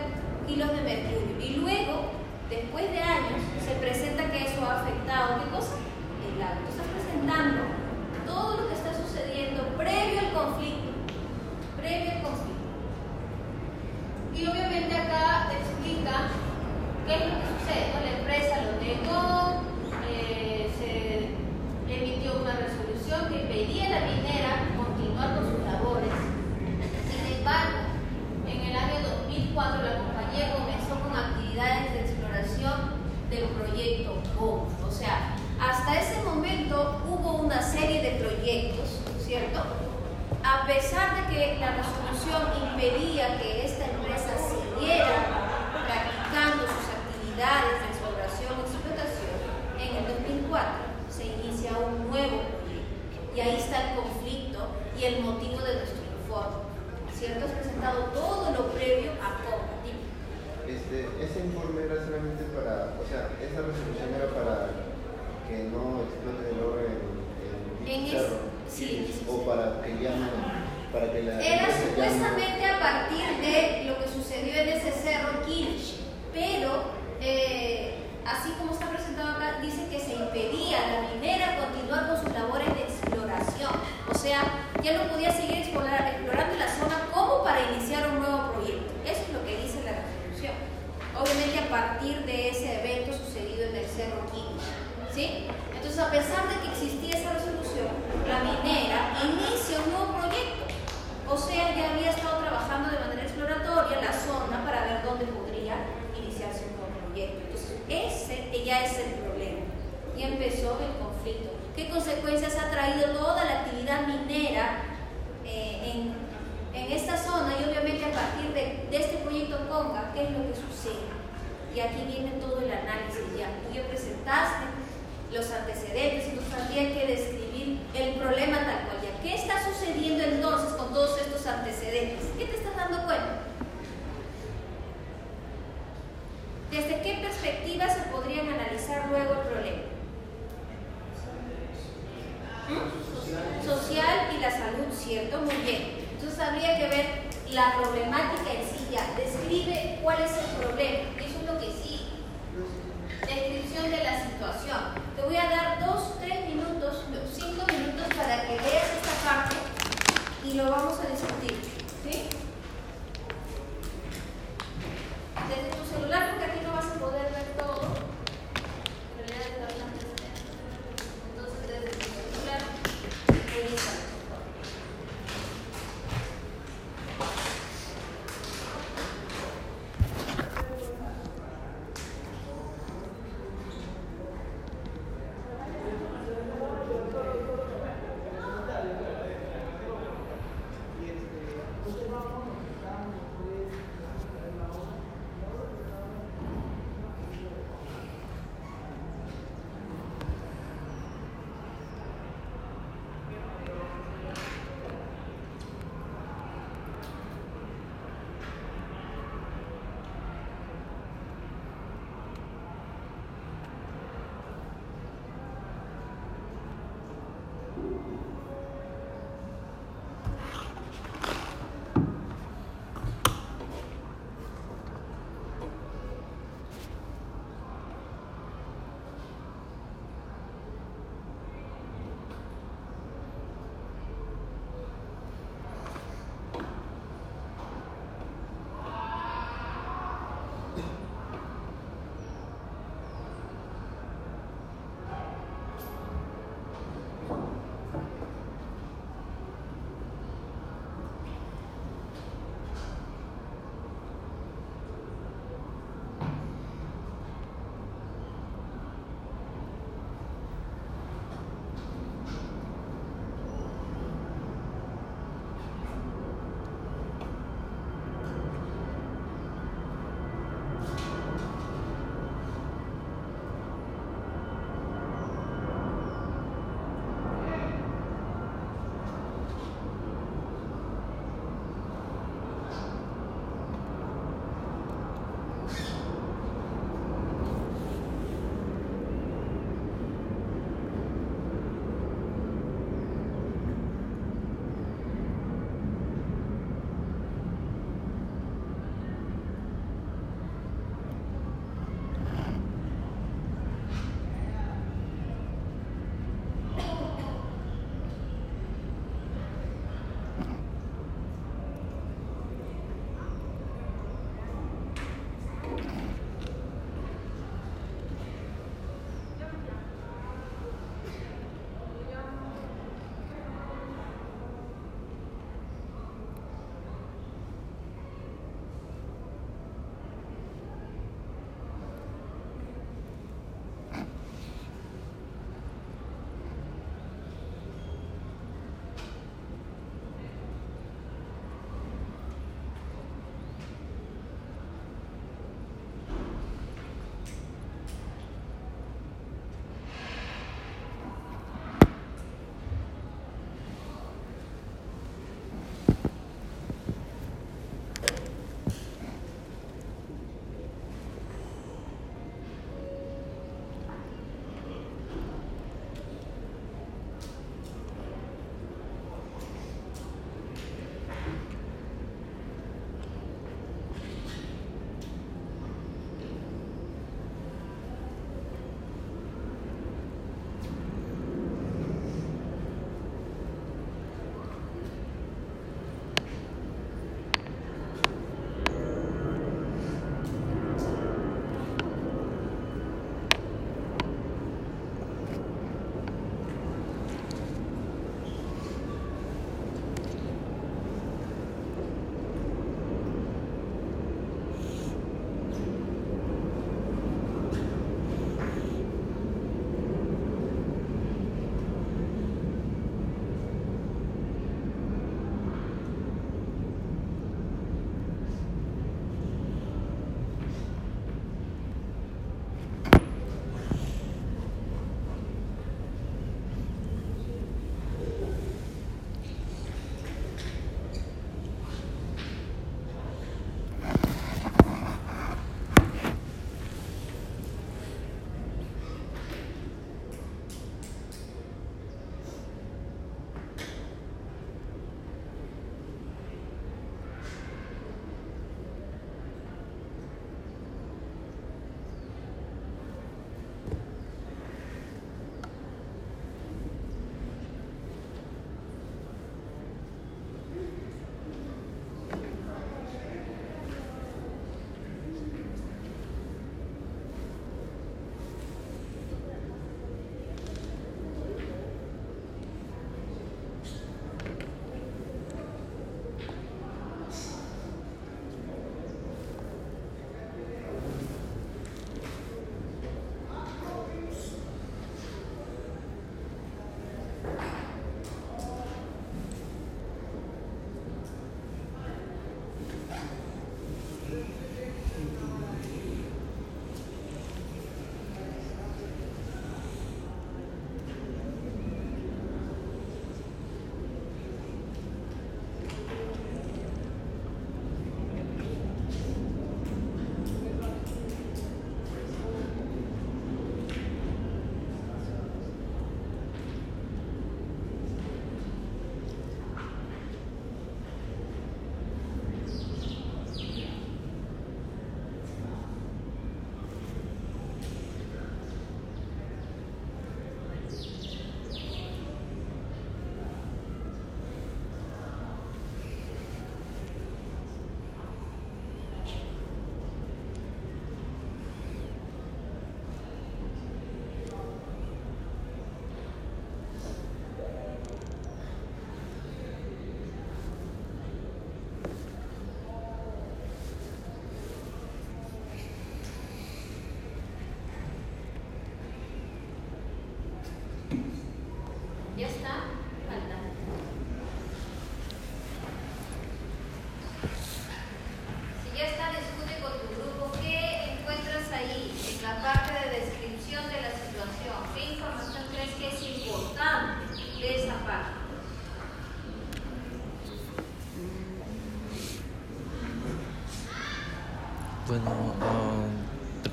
kilos 0.48 0.70
de 0.70 0.82
mercurio 0.84 1.36
y 1.42 1.56
luego, 1.56 2.12
después 2.48 2.92
de 2.92 3.00
años, 3.00 3.42
se 3.60 3.74
presenta 3.82 4.30
que 4.32 4.46
eso 4.46 4.62
ha 4.64 4.82
afectado, 4.82 5.42
¿qué 5.42 5.50
cosa? 5.50 5.82
El 6.22 6.42
agua. 6.42 6.62
Está 6.70 6.84
presentando 6.94 7.64
todo 8.28 8.62
lo 8.62 8.70
que 8.70 8.76
está 8.76 8.94
sucediendo 8.94 9.64
previo 9.78 10.20
al 10.20 10.32
conflicto, 10.32 10.94
previo 11.82 12.12
al 12.12 12.22
conflicto. 12.22 12.70
Y 14.38 14.46
obviamente 14.46 14.96
acá 14.96 15.50
te 15.50 15.58
explica 15.58 16.30
qué 17.08 17.14
es 17.16 17.20
lo 17.26 17.34
que 17.34 17.50
sucede. 17.58 18.06
La 18.06 18.14
empresa 18.22 18.62
lo 18.62 18.78
negó, 18.78 19.66
eh, 20.06 20.70
se 20.78 21.34
emitió 21.90 22.42
una 22.44 22.54
resolución 22.62 23.34
que 23.34 23.42
impedía 23.42 23.88
a 23.88 23.90
la 23.90 24.06
minera 24.06 24.70
continuar 24.78 25.34
con 25.34 25.50
sus 25.50 25.66
labores. 25.66 26.14
Sin 27.10 27.40
embargo, 27.40 27.85
el 28.76 28.82
año 28.82 29.10
2004 29.28 29.84
la 29.84 29.98
compañía 30.00 30.54
comenzó 30.54 31.00
con 31.00 31.16
actividades 31.16 31.94
de 31.94 32.00
exploración 32.02 33.06
del 33.30 33.46
proyecto 33.56 34.22
GO. 34.38 34.68
O 34.86 34.92
sea, 34.92 35.36
hasta 35.60 36.00
ese 36.00 36.22
momento 36.24 37.02
hubo 37.08 37.38
una 37.38 37.62
serie 37.62 38.02
de 38.02 38.12
proyectos, 38.22 39.00
¿cierto? 39.20 39.64
A 40.44 40.68
pesar 40.68 41.16
de 41.16 41.34
que 41.34 41.58
la 41.60 41.78
resolución 41.78 42.70
impedía 42.70 43.40
que 43.40 43.66
esta 43.66 43.75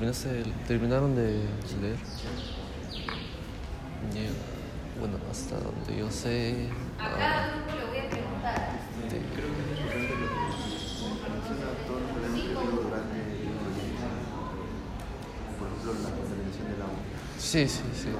terminaste, 0.03 0.43
terminaron 0.67 1.15
de 1.15 1.39
leer. 1.81 1.95
Ya, 4.13 4.99
Bueno, 4.99 5.17
hasta 5.31 5.55
donde 5.59 5.97
yo 5.97 6.11
sé. 6.11 6.69
A 6.99 7.05
ah, 7.05 7.09
cada 7.17 7.47
grupo 7.55 7.71
le 7.79 7.85
voy 7.87 7.99
a 7.99 8.09
preguntar. 8.09 8.79
de- 9.09 9.23
Creo 9.33 9.49
que 9.55 9.61
es 9.63 9.79
importante 9.79 10.11
lo 10.11 10.27
que 10.27 11.29
menciona 11.31 11.71
todos 11.87 12.01
los 12.01 12.11
problemas 12.11 12.41
que 12.41 12.51
hubo 12.51 12.81
durante 12.83 13.15
el. 13.15 13.47
Por 15.57 15.67
ejemplo, 15.71 15.93
la 16.03 16.11
contaminación 16.11 16.65
del 16.67 16.81
agua. 16.83 16.99
Sí, 17.39 17.67
sí, 17.67 17.83
sí. 17.95 18.09
No, 18.11 18.19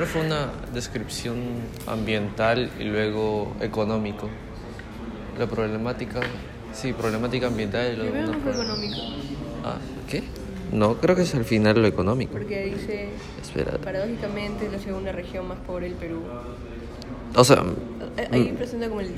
primero 0.00 0.06
fue 0.06 0.22
una 0.26 0.48
descripción 0.72 1.36
ambiental 1.86 2.70
y 2.78 2.84
luego 2.84 3.54
económico. 3.60 4.28
La 5.38 5.46
problemática, 5.46 6.20
sí, 6.72 6.92
problemática 6.94 7.48
ambiental 7.48 7.92
y 7.92 7.96
luego 7.96 8.12
Primero 8.12 8.32
una 8.32 8.38
no 8.38 8.42
fue 8.42 8.52
pro- 8.52 8.62
económico, 8.62 8.96
Ah, 9.64 9.76
¿qué? 10.08 10.22
No, 10.72 10.94
creo 10.96 11.16
que 11.16 11.22
es 11.22 11.34
al 11.34 11.44
final 11.44 11.82
lo 11.82 11.86
económico. 11.86 12.32
porque 12.32 12.64
dice, 12.74 13.10
Espera. 13.42 13.76
paradójicamente, 13.78 14.70
la 14.70 14.78
segunda 14.78 15.12
región 15.12 15.46
más 15.48 15.58
pobre 15.66 15.88
del 15.88 15.96
Perú. 15.96 16.22
O 17.36 17.44
sea, 17.44 17.62
Ahí 18.32 18.52
mm, 18.52 18.56
presenta 18.56 18.88
como 18.88 19.00
el, 19.02 19.08
el 19.08 19.14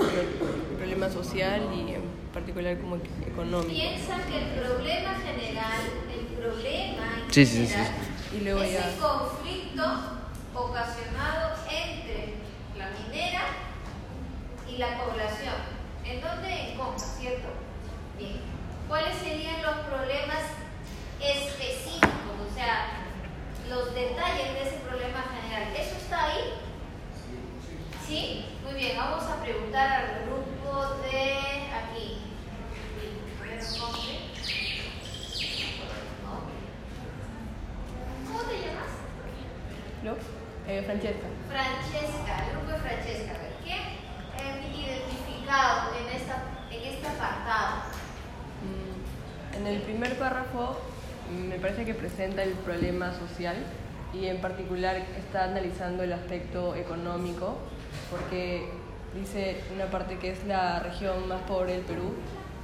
problema 0.79 1.09
social 1.11 1.63
y 1.75 1.95
en 1.95 2.03
particular 2.35 2.77
como 2.79 2.97
económico. 2.97 3.69
Piensa 3.73 4.17
que 4.29 4.39
el 4.39 4.61
problema 4.61 5.15
general, 5.25 5.83
el 6.13 6.27
problema 6.37 7.23
en 7.27 7.33
Sí, 7.33 7.47
sí, 7.47 7.67
sí. 7.67 7.73
general 7.75 7.93
Y 8.41 8.45
luego 8.45 8.63
es 8.63 8.73
ya- 8.73 8.89
el 8.89 8.95
conflicto 8.99 9.83
ocasionado 10.55 11.57
entre 11.71 12.35
la 12.77 12.91
minera 12.91 13.43
y 14.69 14.77
la 14.77 14.99
población. 14.99 15.55
¿En 16.05 16.21
dónde? 16.21 16.71
En 16.71 16.77
Conca, 16.77 16.99
¿cierto? 16.99 17.49
Bien. 18.19 18.41
¿Cuáles 18.89 19.17
serían 19.19 19.63
los 19.63 19.77
problemas 19.87 20.43
específicos? 21.21 22.11
O 22.51 22.55
sea, 22.55 23.05
los 23.69 23.95
detalles 23.95 24.53
de 24.55 24.63
ese 24.63 24.79
problema 24.89 25.25
general. 25.35 25.75
¿Eso 25.77 25.97
está 25.97 26.25
ahí? 26.25 26.55
¿Sí? 28.07 28.47
Muy 28.65 28.75
bien, 28.75 28.97
vamos 28.97 29.25
a 29.25 29.41
preguntar 29.41 29.93
al 29.93 30.27
grupo 30.27 30.95
de 31.03 31.69
aquí. 31.73 32.19
¿Cómo 38.27 38.43
te 38.43 38.59
llamas? 38.59 38.91
¿No? 40.03 40.42
Eh, 40.73 40.83
Francesca. 40.87 41.27
Francesca, 41.51 42.47
el 42.47 42.57
grupo 42.57 42.73
de 42.73 42.79
Francesca. 42.79 43.33
Ver, 43.35 43.53
¿Qué 43.63 43.73
han 43.75 44.63
identificado 44.75 45.93
en, 46.01 46.17
esta, 46.17 46.43
en 46.71 46.95
este 46.95 47.07
apartado? 47.09 47.83
Mm, 48.65 49.57
En 49.61 49.67
el 49.67 49.83
primer 49.83 50.17
párrafo 50.19 50.81
mm, 51.31 51.49
me 51.49 51.57
parece 51.57 51.85
que 51.85 51.93
presenta 51.93 52.43
el 52.43 52.53
problema 52.53 53.13
social 53.13 53.57
y 54.15 54.27
en 54.29 54.41
particular 54.41 54.97
está 55.19 55.45
analizando 55.45 56.03
el 56.05 56.13
aspecto 56.15 56.75
económico 56.75 57.59
porque 58.11 58.71
dice 59.15 59.63
una 59.75 59.87
parte 59.87 60.17
que 60.19 60.31
es 60.33 60.45
la 60.47 60.79
región 60.81 61.29
más 61.29 61.43
pobre 61.43 61.73
del 61.75 61.83
Perú, 61.83 62.15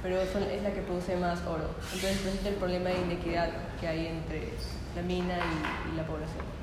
pero 0.01 0.25
son- 0.33 0.43
es 0.49 0.63
la 0.63 0.71
que 0.73 0.81
produce 0.81 1.15
más 1.15 1.41
oro. 1.45 1.69
Entonces 1.93 2.17
presenta 2.21 2.49
el 2.49 2.55
problema 2.55 2.89
de 2.89 3.01
inequidad 3.01 3.49
que 3.79 3.87
hay 3.87 4.07
entre 4.07 4.49
la 4.95 5.01
mina 5.03 5.37
y, 5.37 5.93
y 5.93 5.97
la 5.97 6.03
población. 6.07 6.58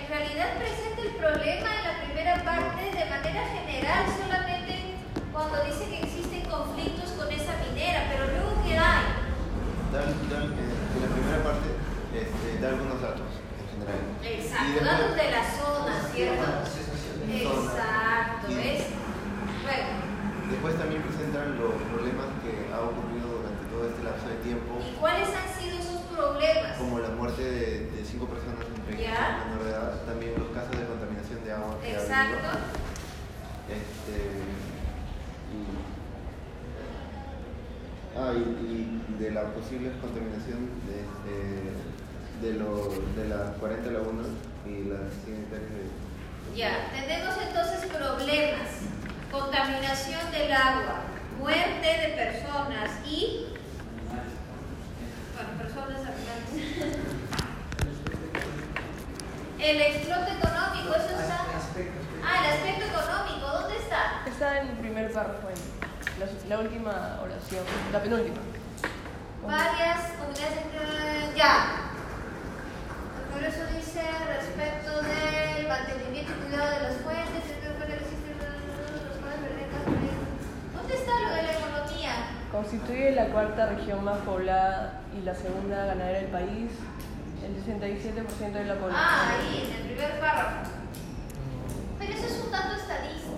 En 0.00 0.08
realidad 0.08 0.56
presenta 0.58 1.02
el 1.02 1.14
problema 1.16 1.68
en 1.68 1.84
la 1.84 1.94
primera 2.04 2.34
parte 2.44 2.82
de 2.82 3.04
manera 3.04 3.42
general, 3.52 4.04
solamente 4.16 4.94
cuando 5.32 5.64
dice 5.64 5.84
que 5.88 6.00
existen 6.02 6.42
conflictos 6.48 7.10
con 7.12 7.30
esa 7.30 7.54
minera, 7.68 8.06
pero 8.10 8.26
luego 8.26 8.62
¿qué 8.64 8.78
hay? 8.78 9.04
Eh, 9.88 10.68
en 10.94 11.00
la 11.02 11.08
primera 11.08 11.42
parte 11.44 11.68
este, 12.14 12.60
da 12.60 12.68
algunos 12.68 13.00
datos 13.00 13.28
en 13.58 13.66
general. 13.72 14.02
Exacto, 14.22 14.84
datos 14.84 15.16
de 15.16 15.30
la 15.30 15.44
zona, 15.44 15.94
¿cierto? 16.12 16.44
Exacto, 17.28 18.46
¿ves? 18.48 18.82
Bueno, 19.62 20.08
Después 20.50 20.78
también 20.78 21.02
presentan 21.02 21.60
los 21.60 21.76
problemas 21.92 22.26
que 22.40 22.72
ha 22.72 22.80
ocurrido 22.80 23.28
durante 23.44 23.64
todo 23.68 23.84
este 23.84 24.02
lapso 24.02 24.28
de 24.28 24.36
tiempo, 24.40 24.80
¿y 24.80 24.96
cuáles 24.96 25.28
han 25.28 25.48
sido 25.52 25.76
esos 25.78 26.00
problemas? 26.08 26.78
como 26.78 26.98
la 27.00 27.10
muerte 27.10 27.42
de, 27.44 27.90
de 27.92 28.04
cinco 28.04 28.26
personas 28.26 28.57
Ya. 28.98 29.44
menor 29.46 29.64
de 29.64 29.70
edad, 29.70 29.92
también 30.06 30.32
los 30.38 30.48
casos 30.50 30.76
de 30.78 30.86
contaminación 30.86 31.44
de 31.44 31.52
agua 31.52 31.78
que 31.80 31.86
ha 31.94 32.00
Exacto. 32.02 32.36
habido. 32.36 32.50
Este, 33.68 34.18
y, 35.54 35.60
ah, 38.18 38.32
y, 38.34 38.42
y 38.66 39.22
de 39.22 39.30
la 39.30 39.44
posible 39.54 39.92
contaminación 40.00 40.70
de, 40.88 41.04
de, 41.28 42.50
de, 42.52 42.58
lo, 42.58 42.88
de 43.14 43.28
las 43.28 43.56
40 43.58 43.90
lagunas 43.90 44.26
y 44.66 44.84
las 44.88 45.12
100 45.24 45.36
hectáreas 45.42 45.70
de... 45.70 46.56
Ya, 46.56 46.90
tenemos 46.90 47.34
entonces 47.46 47.90
problemas, 47.90 48.68
contaminación 49.30 50.30
del 50.32 50.52
agua, 50.52 51.02
muerte 51.38 51.86
de 51.86 52.08
personas 52.16 52.90
y... 53.06 53.46
Bueno, 55.34 55.50
personas 55.62 56.00
habitantes. 56.00 56.98
El 59.60 59.80
explote 59.80 60.32
económico, 60.32 60.94
eso 60.94 61.18
está... 61.18 61.42
Ah, 62.24 62.44
el 62.44 62.52
aspecto 62.52 62.84
económico, 62.86 63.46
¿dónde 63.46 63.76
está? 63.76 64.22
Está 64.24 64.60
en 64.60 64.68
el 64.68 64.76
primer 64.76 65.12
párrafo, 65.12 65.48
en 65.48 66.20
la, 66.20 66.56
la 66.56 66.62
última 66.62 67.18
oración, 67.20 67.64
la 67.92 68.00
penúltima. 68.00 68.36
Varias 69.44 70.12
comunidades... 70.12 71.34
Ya. 71.34 71.90
Por 73.32 73.42
eso 73.42 73.66
dice 73.74 74.02
respecto 74.28 75.02
del 75.02 75.66
mantenimiento 75.68 76.32
y 76.32 76.46
cuidado 76.46 76.70
de 76.70 76.82
las 76.82 76.96
fuentes, 77.02 77.44
el 77.50 77.74
cuerpo 77.74 77.94
existe 77.94 78.30
los 79.08 79.18
cuales 79.18 79.42
¿Dónde 80.74 80.94
está 80.94 81.12
lo 81.20 81.34
de 81.34 81.42
la 81.42 81.52
economía? 81.52 82.12
Constituye 82.52 83.10
la 83.12 83.26
cuarta 83.26 83.66
región 83.66 84.04
más 84.04 84.18
poblada 84.18 85.00
y 85.18 85.24
la 85.24 85.34
segunda 85.34 85.84
ganadera 85.86 86.18
del 86.20 86.30
país. 86.30 86.70
El 87.44 87.54
67% 87.64 88.52
de 88.52 88.64
la 88.64 88.74
población. 88.74 88.94
Ah, 89.04 89.32
ahí, 89.38 89.64
en 89.70 89.76
el 89.76 89.82
primer 89.92 90.20
párrafo. 90.20 90.70
Pero 91.98 92.12
eso 92.12 92.26
es 92.26 92.44
un 92.44 92.50
dato 92.52 92.74
estadístico. 92.74 93.36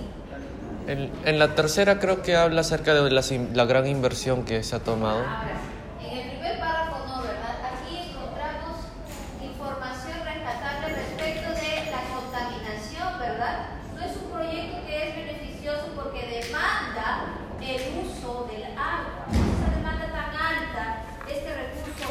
en, 0.87 1.13
en 1.25 1.39
la 1.39 1.55
tercera 1.55 1.99
creo 1.99 2.23
que 2.23 2.37
habla 2.37 2.61
acerca 2.63 2.95
de 2.95 3.35
in- 3.35 3.51
la 3.57 3.65
gran 3.65 3.87
inversión 3.87 4.45
que 4.45 4.63
se 4.63 4.77
ha 4.77 4.81
tomado. 4.81 5.19
Ahora 5.21 5.53
sí, 6.01 6.07
en 6.09 6.19
el 6.19 6.31
primer 6.37 6.59
párrafo 6.59 7.07
no, 7.07 7.23
¿verdad? 7.23 7.57
Aquí 7.73 8.11
encontramos 8.11 8.79
información 9.43 10.19
rescatable 10.25 10.89
respecto 10.95 11.51
de 11.51 11.91
la 11.91 12.01
contaminación, 12.15 13.19
¿verdad? 13.19 13.57
No 13.97 14.05
es 14.05 14.17
un 14.17 14.31
proyecto 14.31 14.87
que 14.87 15.09
es 15.09 15.17
beneficioso 15.17 15.87
porque 15.95 16.43
demanda 16.43 17.27
el 17.61 17.83
uso 18.05 18.49
del 18.51 18.65
agua. 18.77 19.27
Esa 19.31 19.77
demanda 19.77 20.07
tan 20.11 20.31
alta, 20.35 21.05
este 21.29 21.49
recurso, 21.55 22.09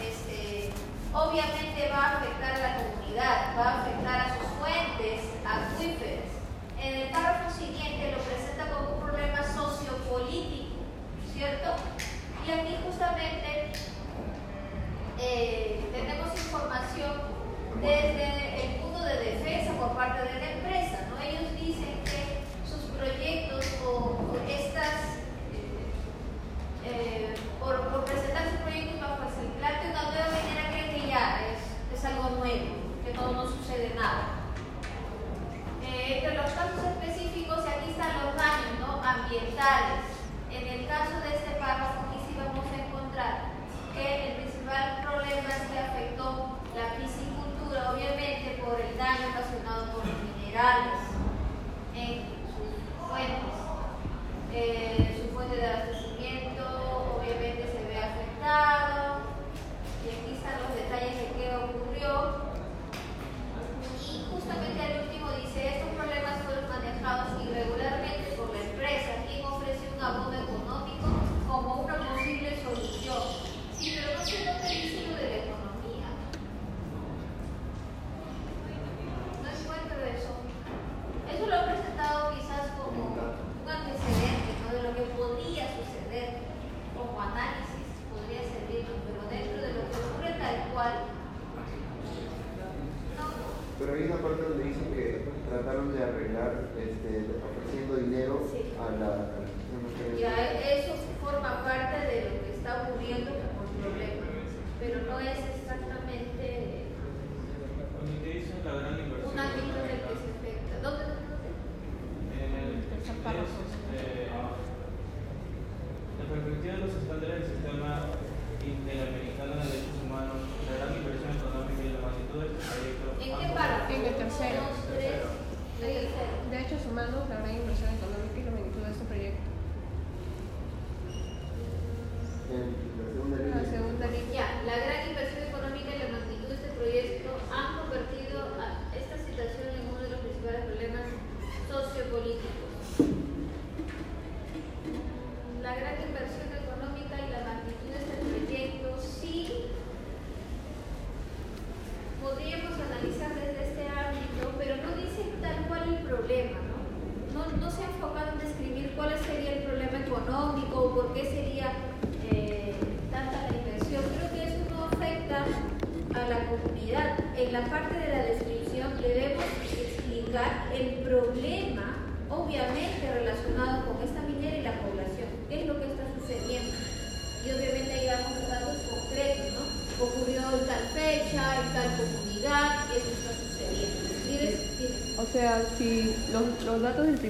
este, 0.00 0.70
obviamente 1.12 1.88
va 1.90 1.98
a 2.06 2.16
afectar 2.18 2.52
a 2.54 2.58
la 2.58 2.76
comunidad, 2.76 3.36
va 3.58 3.68
a 3.68 3.82
afectar 3.82 4.20
a 4.20 4.28
sus 4.38 4.48
fuentes 4.60 5.20
acuíferas. 5.44 6.28
En 6.82 6.94
el 7.02 7.08
párrafo 7.10 7.50
siguiente 7.58 8.10
lo 8.12 8.18
presenta 8.18 8.66
como 8.74 8.96
un 8.96 9.00
problema 9.06 9.38
sociopolítico, 9.44 10.82
¿cierto? 11.32 11.70
Y 12.46 12.50
aquí 12.50 12.76
justamente 13.02 13.72
eh, 15.18 15.80
tenemos 15.92 16.32
información 16.34 17.12
desde 17.80 18.64
el 18.64 18.80
punto 18.80 19.02
de 19.02 19.16
defensa 19.16 19.72
por 19.72 19.96
parte 19.96 20.22
de 20.22 20.38
la 20.38 20.52
empresa. 20.52 21.08
¿no? 21.10 21.20
Ellos 21.20 21.50
dicen 21.60 21.98
que 22.04 22.42
sus 22.68 22.90
proyectos 22.96 23.66
o, 23.84 23.90
o 23.90 24.36
estas, 24.48 25.18
eh, 25.52 25.90
eh, 26.86 27.34
por, 27.58 27.80
por 27.88 28.04
presentar 28.04 28.44
sus 28.50 28.60
proyectos 28.60 29.00
bajo 29.00 29.18
el 29.40 29.48
plan 29.58 29.82
de 29.82 29.90
una 29.90 30.02
nueva 30.02 30.28
minera, 30.38 30.70
creen 30.70 30.90
que 30.94 31.08
ya 31.08 31.40
es, 31.50 31.98
es 31.98 32.04
algo 32.04 32.30
nuevo, 32.38 32.76
que 33.04 33.12
no, 33.14 33.32
no 33.32 33.46
sucede 33.48 33.94
nada. 33.96 34.46
Eh, 35.84 36.18
entre 36.18 36.36
los 36.36 36.52
casos 36.52 36.78
específicos, 36.84 37.64
y 37.66 37.68
aquí 37.68 37.90
están 37.90 38.14
los 38.24 38.36
daños 38.36 38.78
¿no? 38.78 39.02
ambientales. 39.02 40.06
En 40.52 40.68
el 40.68 40.86
caso 40.86 41.18
de 41.20 41.41
daño 49.02 49.30
ocasionado 49.30 49.86
por 49.92 50.06
los 50.06 50.14
minerales 50.22 51.02
en 51.94 52.22
sus 52.54 52.70
fuentes. 53.08 53.58
Eh, 54.54 55.18
su 55.18 55.34
fuente 55.34 55.56
de 55.56 55.66
abastecimiento 55.66 56.62
obviamente 57.18 57.66
se 57.66 57.84
ve 57.88 57.98
afectada 57.98 58.81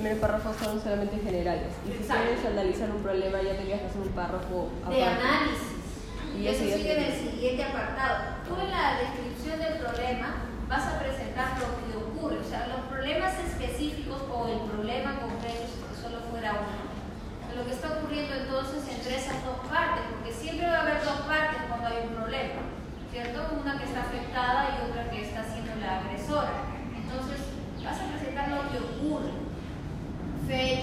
primer 0.03 0.19
párrafo 0.19 0.53
son 0.55 0.83
solamente 0.83 1.17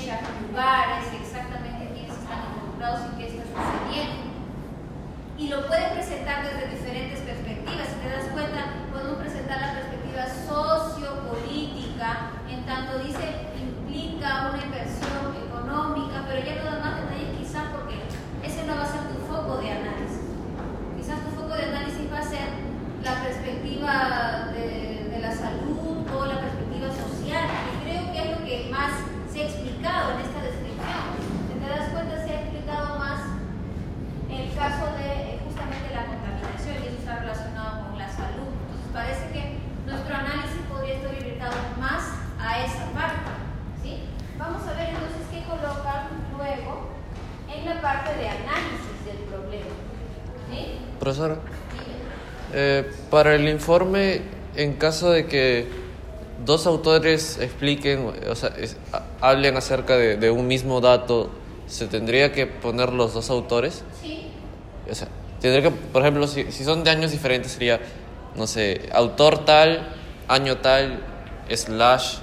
fechas, 0.10 0.22
lugares, 0.48 1.06
exactamente 1.22 1.94
quiénes 1.94 2.18
están 2.18 2.40
involucrados 2.56 3.02
y 3.14 3.18
qué 3.18 3.28
está 3.28 3.44
sucediendo. 3.44 4.24
Y 5.38 5.48
lo 5.48 5.68
pueden 5.68 5.94
presentar 5.94 6.44
desde 6.44 6.68
diferentes 6.68 7.09
Para 53.20 53.36
el 53.36 53.50
informe, 53.50 54.22
en 54.56 54.76
caso 54.76 55.12
de 55.12 55.26
que 55.26 55.68
dos 56.46 56.66
autores 56.66 57.38
expliquen, 57.42 58.14
o 58.30 58.34
sea, 58.34 58.54
hablen 59.20 59.58
acerca 59.58 59.98
de, 59.98 60.32
un 60.32 60.48
mismo 60.48 60.80
dato, 60.80 61.30
¿se 61.68 61.88
tendría 61.88 62.32
que 62.32 62.48
poner 62.48 62.94
los 62.94 63.14
dos 63.14 63.30
autores? 63.30 63.84
Sí. 64.02 64.28
O 64.90 64.96
sea, 64.96 65.10
tendría 65.42 65.64
que, 65.64 65.72
por 65.72 66.02
ejemplo, 66.02 66.28
si, 66.28 66.50
si 66.54 66.64
son 66.64 66.86
de 66.86 66.92
años 66.92 67.12
diferentes, 67.12 67.52
sería, 67.52 67.82
no 68.36 68.48
sé, 68.48 68.88
autor 68.94 69.44
tal, 69.44 69.90
año 70.30 70.60
tal, 70.60 71.04
slash, 71.54 72.20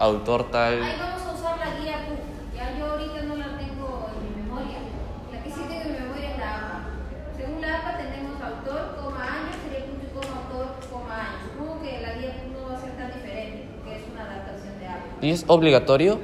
autor 0.00 0.50
tal. 0.50 0.80
y 15.20 15.30
es 15.30 15.44
obligatorio 15.48 16.18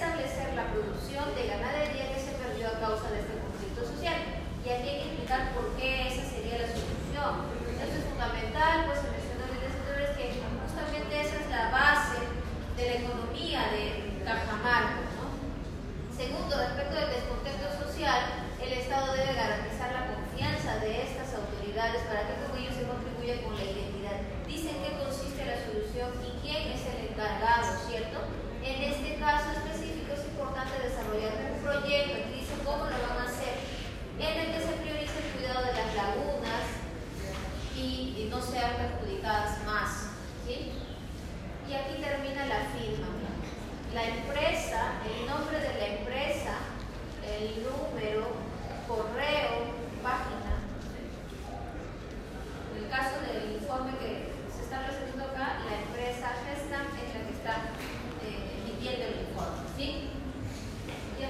restablecer 0.00 0.56
la 0.56 0.64
producción 0.72 1.28
de 1.36 1.44
ganadería 1.44 2.08
que 2.08 2.20
se 2.24 2.32
perdió 2.40 2.72
a 2.72 2.80
causa 2.80 3.12
de 3.12 3.20
este 3.20 3.36
conflicto 3.36 3.84
social. 3.84 4.16
Y 4.64 4.68
aquí 4.72 4.88
hay 4.88 4.96
que 4.96 5.08
explicar 5.12 5.52
por 5.52 5.76
qué 5.76 6.08
esa 6.08 6.24
sería 6.24 6.56
la 6.56 6.72
solución. 6.72 7.52
Esto 7.76 7.96
es 8.00 8.08
fundamental, 8.08 8.88
pues 8.88 9.04
se 9.04 9.12
mencionó 9.12 9.44
en 9.44 9.60
que 10.16 10.40
justamente 10.40 11.12
esa 11.20 11.36
es 11.36 11.48
la 11.52 11.68
base 11.68 12.16
de 12.80 12.84
la 12.88 12.96
economía 13.04 13.60
de 13.76 14.24
Cajamarca. 14.24 15.04
¿no? 15.20 15.36
Segundo, 16.16 16.56
respecto 16.56 16.96
del 16.96 17.20
descontento 17.20 17.68
social, 17.76 18.48
el 18.56 18.72
Estado 18.72 19.12
debe 19.12 19.36
garantizar 19.36 19.92
la 19.92 20.16
confianza 20.16 20.80
de 20.80 21.12
estas 21.12 21.28
autoridades 21.36 22.08
para 22.08 22.24
que 22.24 22.40
con 22.40 22.56
ello 22.56 22.72
se 22.72 22.88
contribuya 22.88 23.44
con 23.44 23.52
la 23.52 23.68
identidad. 23.68 24.16
Dicen 24.48 24.80
qué 24.80 24.96
consiste 24.96 25.44
la 25.44 25.60
solución 25.60 26.08
y 26.24 26.40
quién 26.40 26.72
es 26.72 26.88
el 26.88 27.12
encargado, 27.12 27.68
¿cierto? 27.84 28.24
En 28.64 28.76
este 28.92 29.16
caso 29.16 29.52
específico 29.52 29.80
es 29.80 29.89
importante 30.40 30.88
desarrollar 30.88 31.52
un 31.52 31.60
proyecto, 31.60 32.16
aquí 32.16 32.40
dice 32.40 32.56
cómo 32.64 32.84
lo 32.88 32.96
van 32.96 33.18
a 33.20 33.28
hacer, 33.28 33.60
en 34.16 34.40
el 34.40 34.56
que 34.56 34.64
se 34.64 34.72
priorice 34.80 35.18
el 35.20 35.36
cuidado 35.36 35.66
de 35.66 35.72
las 35.76 35.94
lagunas 35.94 36.64
y, 37.76 38.28
no 38.30 38.40
sean 38.40 38.76
perjudicadas 38.76 39.64
más. 39.66 40.14
¿sí? 40.46 40.72
Y 41.68 41.74
aquí 41.74 42.00
termina 42.00 42.46
la 42.46 42.70
firma. 42.72 43.08
La 43.92 44.04
empresa, 44.04 45.02
el 45.04 45.26
nombre 45.26 45.58
de 45.58 45.74
la 45.74 45.86
empresa, 45.98 46.54
el 47.26 47.64
número, 47.64 48.30
correo, 48.86 49.74
página. 50.00 50.62
En 52.70 52.84
el 52.84 52.88
caso 52.88 53.20
del 53.26 53.60
informe 53.60 53.98
que 53.98 54.30
se 54.54 54.62
está 54.62 54.86
resolviendo 54.86 55.24
acá, 55.24 55.58
la 55.66 55.82
empresa 55.82 56.30
Gestam 56.46 56.86
es 56.94 57.10
la 57.10 57.26
que 57.26 57.34
está 57.34 57.54
eh, 58.22 58.62
emitiendo 58.62 59.06
el 59.06 59.26
informe. 59.26 59.66
¿sí? 59.76 60.09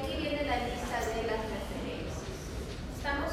Aquí 0.00 0.16
viene 0.16 0.48
la 0.48 0.64
lista 0.64 0.96
de 0.96 1.28
las 1.28 1.44
referencias. 1.44 2.24
¿Estamos? 2.96 3.32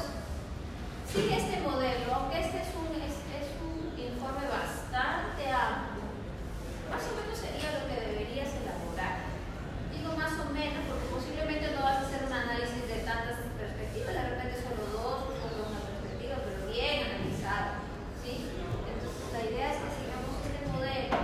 Sigue 1.08 1.32
este 1.40 1.60
modelo, 1.64 2.12
aunque 2.12 2.44
este 2.44 2.60
es 2.60 2.70
un, 2.76 2.92
es, 3.00 3.16
es 3.32 3.48
un 3.64 3.96
informe 3.96 4.44
bastante 4.44 5.48
amplio, 5.48 6.04
más 6.92 7.00
o 7.08 7.16
menos 7.16 7.32
sería 7.40 7.72
lo 7.72 7.88
que 7.88 7.96
deberías 7.96 8.52
elaborar. 8.52 9.32
Digo 9.88 10.12
más 10.12 10.36
o 10.36 10.52
menos 10.52 10.84
porque 10.84 11.08
posiblemente 11.08 11.72
no 11.72 11.80
vas 11.80 12.04
a 12.04 12.06
hacer 12.06 12.28
un 12.28 12.32
análisis 12.36 12.84
de 12.84 13.00
tantas 13.08 13.40
perspectivas, 13.56 14.12
de 14.12 14.28
repente 14.28 14.60
solo 14.60 14.84
dos 14.92 15.18
o 15.24 15.32
solo 15.40 15.72
una 15.72 15.80
perspectiva, 15.88 16.36
pero 16.44 16.68
bien 16.68 17.08
analizada. 17.08 17.80
¿sí? 18.20 18.44
Entonces 18.84 19.24
la 19.32 19.42
idea 19.48 19.72
es 19.72 19.78
que 19.80 19.90
sigamos 19.96 20.36
este 20.44 20.60
modelo. 20.68 21.16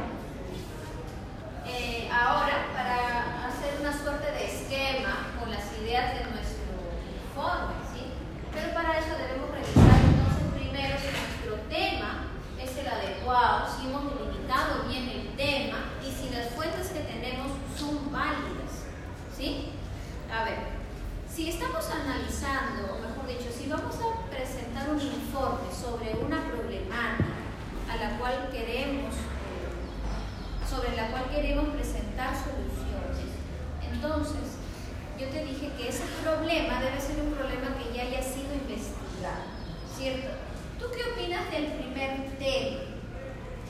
Eh, 1.69 2.09
ahora, 2.09 2.73
para 2.73 3.53
hacer 3.53 3.81
una 3.81 3.93
suerte 3.93 4.33
de 4.33 4.45
esquema 4.49 5.33
con 5.39 5.51
las 5.51 5.65
ideas 5.81 6.17
de 6.17 6.25
nuestro 6.33 6.65
informe, 7.05 7.75
¿sí? 7.93 8.13
pero 8.53 8.73
para 8.75 8.99
eso 8.99 9.13
debemos 9.17 9.51
revisar 9.51 10.01
entonces 10.01 10.45
primero 10.55 10.97
si 10.99 11.09
nuestro 11.13 11.55
tema 11.69 12.33
es 12.61 12.77
el 12.77 12.89
adecuado, 12.89 13.69
si 13.69 13.87
hemos 13.87 14.05
delimitado 14.09 14.85
bien 14.89 15.09
el 15.09 15.37
tema 15.37 15.93
y 16.03 16.11
si 16.13 16.31
las 16.35 16.51
fuentes 16.55 16.89
que 16.89 17.01
tenemos 17.01 17.53
son 17.77 18.13
válidas. 18.13 18.89
¿Sí? 19.37 19.73
A 20.33 20.45
ver, 20.45 20.59
si 21.29 21.49
estamos 21.49 21.85
analizando, 21.91 22.95
o 22.95 22.99
mejor 23.01 23.27
dicho, 23.27 23.51
si 23.51 23.69
vamos 23.69 23.97
a 23.97 24.31
presentar 24.31 24.89
un 24.91 25.01
informe 25.01 25.69
sobre 25.73 26.15
una 26.25 26.45
problemática 26.45 27.35
a 27.91 27.97
la 27.97 28.19
cual 28.19 28.49
queremos, 28.51 29.15
eh, 29.15 30.69
sobre 30.69 30.97
la 30.97 31.09
cual 31.09 31.29
queremos 31.31 31.69
presentar 31.75 32.33
soluciones, 32.35 33.35
entonces 33.83 34.59
yo 35.19 35.29
te 35.29 35.45
dije 35.45 35.71
que 35.79 35.89
ese 35.89 36.05
problema 36.23 36.81
debe 36.81 37.01
ser 37.01 37.21
un 37.21 37.33
problema 37.33 37.77
que 37.79 37.97
ya 37.97 38.03
haya 38.03 38.23
sido 38.23 38.53
investigado, 38.55 39.47
¿cierto? 39.97 40.29
¿Tú 40.79 40.87
qué 40.91 41.05
opinas 41.13 41.51
del 41.51 41.67
primer 41.73 42.37
tema? 42.39 42.83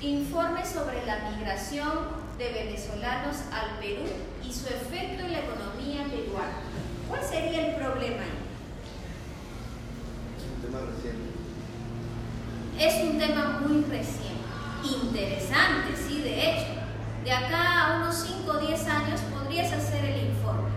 Informe 0.01 0.65
sobre 0.65 1.05
la 1.07 1.21
de 1.75 2.53
venezolanos 2.53 3.37
al 3.53 3.81
Perú 3.81 4.05
y 4.47 4.53
su 4.53 4.69
efecto 4.69 5.25
en 5.25 5.33
la 5.33 5.41
economía 5.41 6.05
peruana. 6.05 6.63
¿Cuál 7.09 7.21
sería 7.21 7.67
el 7.67 7.75
problema 7.75 8.23
ahí? 8.23 8.39
Es 10.39 10.45
un 10.55 10.63
tema 10.63 10.79
reciente. 10.87 11.35
Es 12.79 12.95
un 13.11 13.19
tema 13.19 13.59
muy 13.67 13.83
reciente, 13.91 14.47
interesante, 14.85 15.97
sí, 15.97 16.23
de 16.23 16.53
hecho. 16.53 16.75
De 17.25 17.33
acá 17.33 17.87
a 17.87 17.97
unos 17.97 18.15
5 18.15 18.53
o 18.53 18.59
10 18.59 18.87
años 18.87 19.21
podrías 19.37 19.73
hacer 19.73 20.05
el 20.05 20.29
informe. 20.29 20.71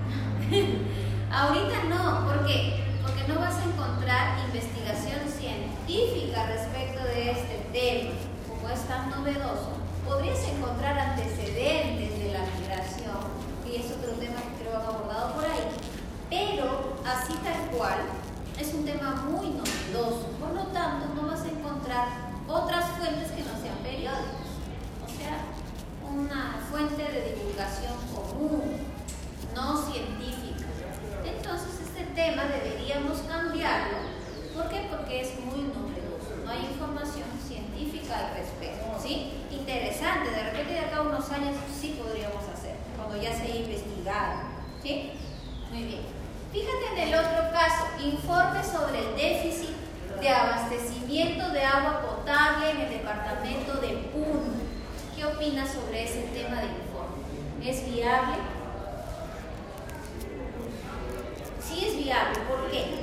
Ahorita 1.32 1.84
no, 1.90 2.26
¿por 2.26 2.48
qué? 2.48 2.86
Porque 3.04 3.28
no 3.28 3.40
vas 3.40 3.56
a 3.56 3.66
encontrar 3.66 4.40
investigación 4.48 5.20
científica 5.30 6.48
respecto 6.48 7.04
de 7.04 7.32
este 7.32 7.70
tema, 7.72 8.16
como 8.50 8.70
es 8.70 8.82
tan 8.88 9.12
novedoso. 9.12 9.78
Podrías 10.08 10.40
encontrar 10.48 10.98
antecedentes 10.98 12.18
de 12.18 12.32
la 12.32 12.40
migración, 12.40 13.28
y 13.70 13.76
es 13.76 13.92
otro 13.92 14.14
tema 14.14 14.40
que 14.40 14.64
creo 14.64 14.80
han 14.80 14.86
abordado 14.86 15.34
por 15.34 15.44
ahí, 15.44 15.68
pero 16.30 16.96
así 17.06 17.34
tal 17.44 17.78
cual 17.78 18.00
es 18.58 18.74
un 18.74 18.86
tema 18.86 19.28
muy 19.30 19.50
novedoso. 19.50 20.32
Por 20.40 20.54
lo 20.54 20.64
tanto, 20.68 21.14
no 21.14 21.28
vas 21.28 21.42
a 21.42 21.50
encontrar 21.50 22.08
otras 22.48 22.86
fuentes 22.92 23.32
que 23.32 23.44
no 23.44 23.60
sean 23.62 23.80
periódicos. 23.84 24.48
O 25.04 25.10
sea, 25.10 25.44
una 26.10 26.66
fuente 26.72 27.04
de 27.04 27.36
divulgación 27.36 27.94
común, 28.16 28.78
no 29.54 29.92
científica. 29.92 30.68
Entonces, 31.26 31.82
este 31.84 32.04
tema 32.16 32.44
deberíamos 32.46 33.20
cambiarlo. 33.28 33.98
¿Por 34.56 34.70
qué? 34.70 34.88
Porque 34.90 35.20
es 35.20 35.38
muy 35.42 35.68
novedoso. 35.68 36.46
No 36.46 36.50
hay 36.50 36.66
información 36.72 37.28
científica 37.46 38.30
al 38.30 38.38
respecto. 38.38 38.86
¿Sí? 39.04 39.34
Interesante. 39.52 40.32
De 40.32 40.44
repente, 40.44 40.74
de 40.74 40.80
acá 40.80 40.98
a 40.98 41.02
unos 41.02 41.30
años 41.30 41.56
sí 41.80 42.00
podríamos 42.02 42.44
hacer, 42.48 42.76
cuando 42.96 43.22
ya 43.22 43.36
se 43.36 43.44
haya 43.44 43.56
investigado. 43.56 44.40
¿Sí? 44.82 45.12
Muy 45.72 45.84
bien. 45.84 46.02
Fíjate 46.52 47.02
en 47.02 47.10
el 47.10 47.20
otro 47.20 47.52
caso, 47.52 47.86
informe 48.02 48.64
sobre 48.64 49.00
el 49.00 49.16
déficit 49.16 49.76
de 50.20 50.30
abastecimiento 50.30 51.50
de 51.50 51.64
agua 51.64 52.02
potable 52.02 52.72
en 52.72 52.82
el 52.82 52.90
departamento 52.90 53.74
de 53.76 53.88
Puno. 54.12 54.58
¿Qué 55.16 55.26
opinas 55.26 55.74
sobre 55.74 56.04
ese 56.04 56.22
tema 56.34 56.62
del 56.62 56.72
informe? 56.72 57.70
¿Es 57.70 57.86
viable? 57.94 58.36
Sí 61.62 61.86
es 61.86 61.98
viable, 61.98 62.40
¿por 62.48 62.72
qué? 62.72 62.97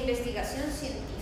Investigación 0.00 0.70
científica 0.70 1.16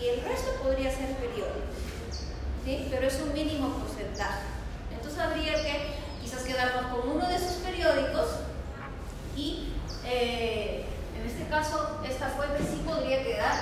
y 0.00 0.08
el 0.08 0.20
resto 0.22 0.52
podría 0.62 0.90
ser 0.90 1.16
periódicos, 1.16 2.30
¿sí? 2.64 2.86
Pero 2.90 3.06
es 3.06 3.20
un 3.20 3.32
mínimo 3.32 3.68
porcentaje. 3.70 4.46
Entonces 4.92 5.18
habría 5.18 5.54
que 5.54 5.98
quizás 6.22 6.42
quedarnos 6.42 6.92
con 6.92 7.08
uno 7.16 7.26
de 7.26 7.36
esos 7.36 7.54
periódicos 7.64 8.28
y 9.36 9.72
eh, 10.04 10.84
en 11.18 11.26
este 11.26 11.48
caso 11.48 12.00
esta 12.08 12.28
fuente 12.28 12.58
sí 12.62 12.80
podría 12.86 13.22
quedar, 13.22 13.54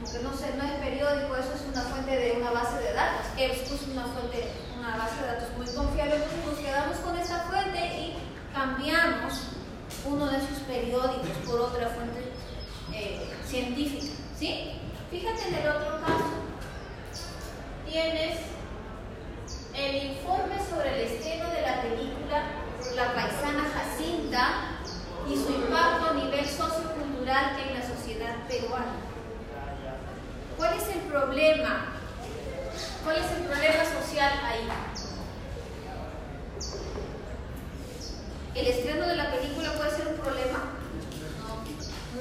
aunque 0.00 0.18
no 0.20 0.32
sé, 0.36 0.54
no 0.56 0.64
es 0.64 0.72
periódico, 0.80 1.36
eso 1.36 1.52
es 1.54 1.62
una 1.70 1.82
fuente 1.82 2.16
de 2.16 2.32
una 2.32 2.50
base 2.50 2.78
de 2.78 2.92
datos, 2.92 3.26
EBSCO 3.36 3.74
es 3.74 3.88
una 3.92 4.06
fuente, 4.06 4.48
una 4.78 4.96
base 4.96 5.20
de 5.20 5.26
datos 5.26 5.48
muy 5.56 5.66
confiable, 5.66 6.16
entonces 6.16 6.46
nos 6.46 6.58
quedamos 6.58 6.96
con 6.98 7.16
esta 7.16 7.40
fuente 7.40 7.78
y 7.78 8.16
cambiamos 8.54 9.34
uno 10.06 10.26
de 10.26 10.40
sus 10.40 10.58
periódicos 10.66 11.36
por 11.46 11.60
otra 11.60 11.88
fuente 11.88 12.23
eh, 12.94 13.20
científica, 13.46 14.14
¿sí? 14.38 14.72
Fíjate 15.10 15.48
en 15.48 15.54
el 15.54 15.68
otro 15.68 16.00
caso, 16.00 16.30
tienes 17.88 18.38
el 19.74 20.10
informe 20.10 20.54
sobre 20.68 20.94
el 20.94 21.12
estreno 21.12 21.50
de 21.50 21.62
la 21.62 21.82
película 21.82 22.42
La 22.96 23.12
paisana 23.14 23.64
Jacinta 23.74 24.48
y 25.28 25.34
su 25.34 25.52
impacto 25.52 26.10
a 26.10 26.14
nivel 26.14 26.46
sociocultural 26.46 27.58
en 27.58 27.78
la 27.78 27.86
sociedad 27.86 28.36
peruana. 28.48 28.94
¿Cuál 30.56 30.74
es 30.74 30.88
el 30.88 31.00
problema? 31.02 31.86
¿Cuál 33.02 33.16
es 33.16 33.30
el 33.32 33.42
problema 33.44 33.84
social 33.84 34.32
ahí? 34.44 34.68
¿El 38.54 38.66
estreno 38.68 39.06
de 39.06 39.16
la 39.16 39.32
película 39.32 39.72
puede 39.72 39.90
ser 39.90 40.06
un 40.08 40.16
problema? 40.16 40.83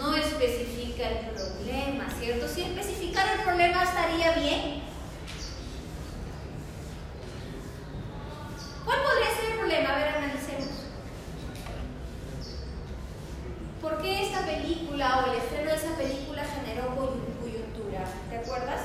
No, 0.04 0.14
especifica 0.18 1.08
el 1.08 1.30
problema, 1.30 2.10
¿cierto? 2.20 2.46
Si 2.50 2.62
especificara 2.62 3.36
el 3.36 3.40
problema 3.40 3.84
estaría 3.84 4.34
bien, 4.34 4.84
¿Cuál 8.84 8.98
podría 9.02 9.34
ser 9.34 9.52
el 9.52 9.60
problema? 9.60 9.90
A 9.92 9.98
ver, 9.98 10.08
analicemos. 10.10 10.76
¿Por 13.82 14.02
qué 14.02 14.24
esta 14.24 14.46
película 14.46 15.20
o 15.20 15.32
el 15.32 15.38
estreno 15.38 15.70
de 15.72 15.78
esa 15.78 15.96
película 15.96 16.44
generó 16.44 16.96
coyuntura? 16.98 18.04
¿Te 18.30 18.38
acuerdas? 18.40 18.82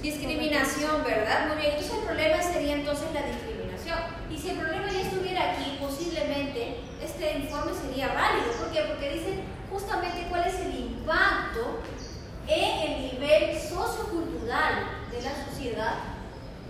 Discriminación, 0.00 1.04
¿verdad? 1.04 1.48
Muy 1.48 1.56
bien, 1.58 1.72
entonces 1.72 1.98
el 1.98 2.04
problema 2.06 2.42
sería 2.42 2.72
entonces 2.72 3.12
la 3.12 3.20
discriminación. 3.20 3.98
Y 4.30 4.38
si 4.38 4.48
el 4.48 4.56
problema 4.60 4.90
ya 4.90 5.02
estuviera 5.02 5.52
aquí, 5.52 5.76
posiblemente 5.78 6.80
este 7.04 7.38
informe 7.40 7.72
sería 7.74 8.08
válido. 8.14 8.50
¿Por 8.58 8.72
qué? 8.72 8.80
Porque 8.88 9.10
dice 9.10 9.57
justamente 9.70 10.26
cuál 10.28 10.46
es 10.46 10.60
el 10.60 10.74
impacto 10.74 11.80
en 12.46 12.90
el 12.90 13.12
nivel 13.12 13.58
sociocultural 13.58 15.08
de 15.10 15.22
la 15.22 15.44
sociedad 15.46 15.94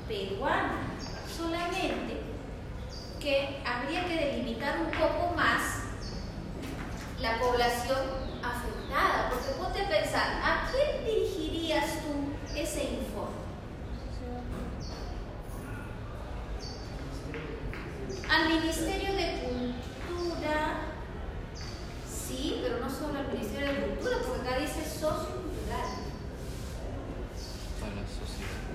peruana 0.09 0.89
solamente 1.37 2.23
que 3.21 3.63
habría 3.65 4.07
que 4.07 4.15
delimitar 4.15 4.79
un 4.81 4.91
poco 4.91 5.35
más 5.35 5.85
la 7.21 7.39
población 7.39 7.99
afectada, 8.43 9.29
porque 9.31 9.51
ponte 9.61 9.83
a 9.83 9.89
pensar, 9.89 10.41
¿a 10.43 10.69
quién 10.71 11.05
dirigirías 11.05 12.01
tú 12.03 12.57
ese 12.57 12.85
informe? 12.85 13.39
Al 18.31 18.49
Ministerio 18.49 19.15
de 19.15 19.41
Cultura, 19.43 20.81
sí, 22.29 22.61
pero 22.63 22.79
no 22.81 22.91
solo 22.91 23.19
al 23.19 23.29
Ministerio 23.33 23.73
de 23.73 23.87
Cultura, 23.87 24.17
porque 24.27 24.49
acá 24.49 24.61
dice 24.61 24.85
sociocultural. 24.85 25.89
A 27.81 27.89
la 27.89 28.05
sociedad. 28.05 28.69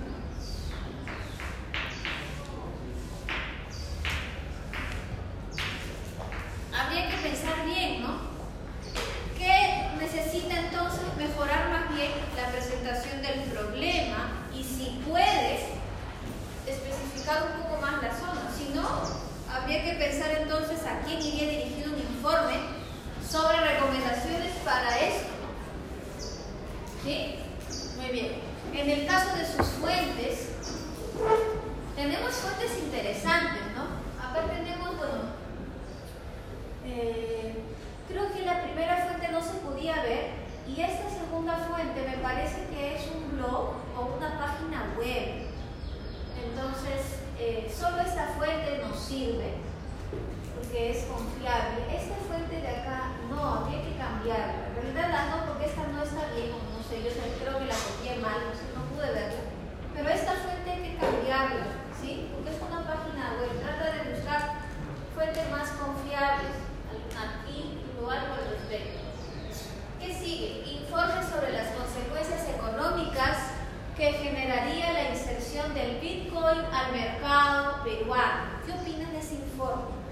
habría 6.74 7.08
que 7.08 7.16
pensar 7.28 7.64
bien, 7.64 8.02
¿no? 8.02 8.34
¿Qué 9.38 9.90
necesita 10.00 10.58
entonces 10.58 11.02
mejorar 11.16 11.70
más 11.70 11.94
bien 11.94 12.10
la 12.36 12.48
presentación 12.50 13.22
del 13.22 13.42
problema? 13.52 14.48
Y 14.52 14.64
si 14.64 15.00
puedes, 15.08 15.62
especificar 16.66 17.52
un 17.54 17.62
poco 17.62 17.80
más 17.80 18.02
la 18.02 18.10
zona. 18.10 18.50
Si 18.50 18.74
no, 18.74 18.88
habría 19.48 19.84
que 19.84 19.94
pensar 19.94 20.30
entonces 20.40 20.80
a 20.84 21.00
quién 21.06 21.22
iría 21.22 21.48
dirigido 21.48 21.92
un 21.92 22.00
informe 22.00 22.83
sobre 23.34 23.58
recomendaciones 23.58 24.52
para 24.64 24.96
esto. 24.96 25.26
¿Sí? 27.02 27.34
Muy 27.96 28.10
bien. 28.10 28.32
En 28.72 28.88
el 28.88 29.06
caso 29.08 29.36
de 29.36 29.44
sus 29.44 29.66
fuentes, 29.80 30.50
tenemos 31.96 32.32
fuentes 32.32 32.78
interesantes, 32.78 33.62
¿no? 33.74 34.22
Acá 34.22 34.46
tenemos, 34.46 34.96
bueno, 34.96 35.34
eh, 36.86 37.56
creo 38.06 38.32
que 38.32 38.44
la 38.44 38.62
primera 38.62 39.04
fuente 39.04 39.26
no 39.32 39.42
se 39.42 39.54
podía 39.54 40.00
ver 40.04 40.30
y 40.68 40.80
esta 40.80 41.10
segunda 41.10 41.56
fuente 41.56 42.08
me 42.08 42.18
parece 42.18 42.68
que 42.68 42.94
es 42.94 43.02
un 43.16 43.36
blog 43.36 43.74
o 43.98 44.14
una 44.16 44.38
página 44.38 44.94
web. 44.96 45.48
Entonces, 46.40 47.18
eh, 47.40 47.74
solo 47.76 47.98
esta 47.98 48.28
fuente 48.38 48.78
nos 48.78 48.96
sirve 48.96 49.63
porque 50.74 50.90
es 50.90 51.04
confiable. 51.04 51.86
Esta 51.86 52.18
fuente 52.26 52.60
de 52.60 52.66
acá 52.66 53.14
no, 53.30 53.62
habría 53.62 53.78
que 53.78 53.94
cambiarla. 53.94 54.74
En 54.74 54.74
realidad 54.74 55.06
la 55.06 55.22
no, 55.30 55.46
porque 55.46 55.70
esta 55.70 55.86
no 55.86 56.02
está 56.02 56.34
bien, 56.34 56.50
no 56.50 56.82
sé, 56.82 56.98
yo 56.98 57.14
creo 57.14 57.62
que 57.62 57.70
la 57.70 57.78
copié 57.78 58.18
mal, 58.18 58.42
no 58.42 58.50
sé, 58.50 58.66
no 58.74 58.82
pude 58.90 59.06
verla. 59.06 59.54
Pero 59.94 60.08
esta 60.10 60.34
fuente 60.34 60.66
hay 60.66 60.82
que 60.82 60.96
cambiarla, 60.98 61.78
¿sí? 61.94 62.26
Porque 62.34 62.50
es 62.50 62.58
una 62.58 62.82
página 62.82 63.38
web. 63.38 63.54
Trata 63.62 64.02
de 64.02 64.18
buscar 64.18 64.66
fuentes 65.14 65.50
más 65.50 65.70
confiables 65.78 66.58
artículo, 67.14 68.10
algo 68.10 68.34
al 68.34 68.50
respecto. 68.58 68.98
¿Qué 70.02 70.10
sigue? 70.10 70.82
Informe 70.82 71.22
sobre 71.22 71.52
las 71.54 71.70
consecuencias 71.78 72.50
económicas 72.50 73.62
que 73.96 74.10
generaría 74.10 74.92
la 74.92 75.10
inserción 75.10 75.72
del 75.72 76.00
Bitcoin 76.00 76.66
al 76.74 76.90
mercado 76.90 77.84
peruano. 77.84 78.58
¿Qué 78.66 78.72
opinan 78.72 79.12
de 79.12 79.20
ese 79.20 79.36
informe? 79.36 80.03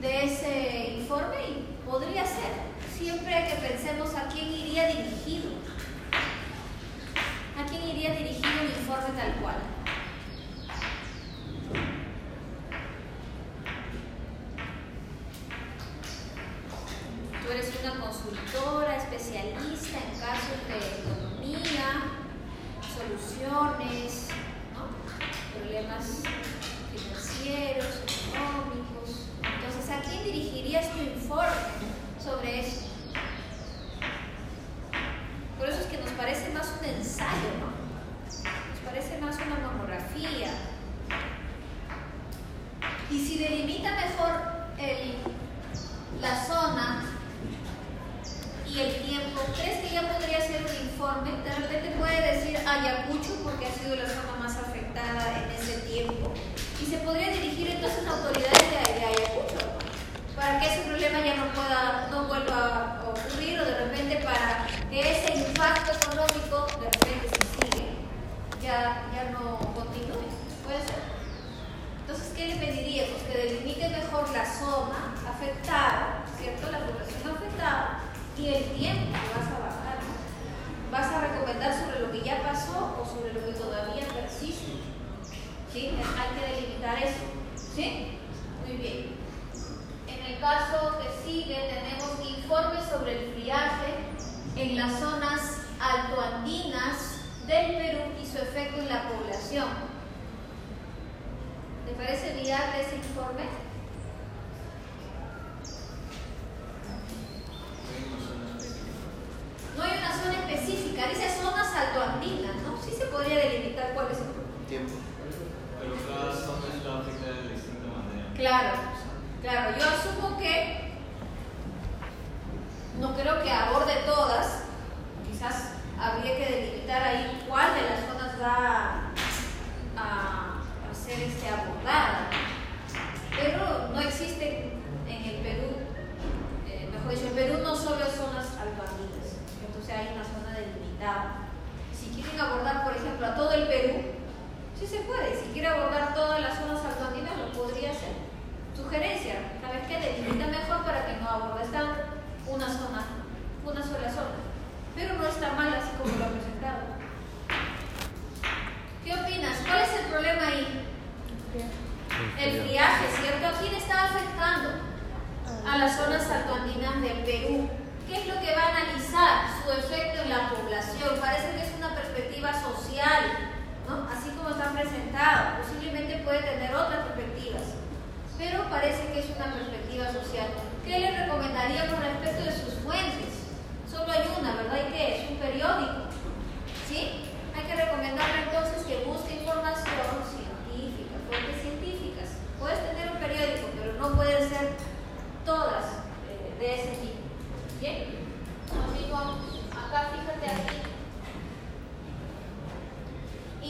de 0.00 0.24
ese 0.24 0.94
informe 0.98 1.36
y 1.36 1.86
podría 1.86 2.24
ser, 2.24 2.52
siempre 2.96 3.46
que 3.48 3.68
pensemos 3.68 4.14
a 4.14 4.28
quién 4.28 4.48
iría 4.50 4.86
dirigido, 4.86 5.50
a 7.58 7.68
quién 7.68 7.82
iría 7.82 8.14
dirigido 8.14 8.62
el 8.62 8.70
informe 8.80 9.10
tal 9.14 9.34
cual. 9.42 9.79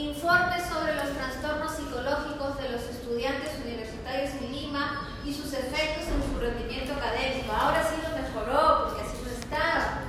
Informes 0.01 0.65
sobre 0.65 0.97
los 0.97 1.13
trastornos 1.13 1.77
psicológicos 1.77 2.57
de 2.57 2.71
los 2.71 2.81
estudiantes 2.85 3.51
universitarios 3.63 4.31
en 4.41 4.51
Lima 4.51 5.07
y 5.27 5.35
sus 5.35 5.53
efectos 5.53 6.09
en 6.09 6.25
su 6.25 6.41
rendimiento 6.41 6.95
académico. 6.95 7.53
Ahora 7.53 7.85
sí 7.85 7.97
lo 8.01 8.17
mejoró, 8.17 8.85
porque 8.85 9.03
así 9.03 9.19
no 9.23 9.31
estaba. 9.31 10.01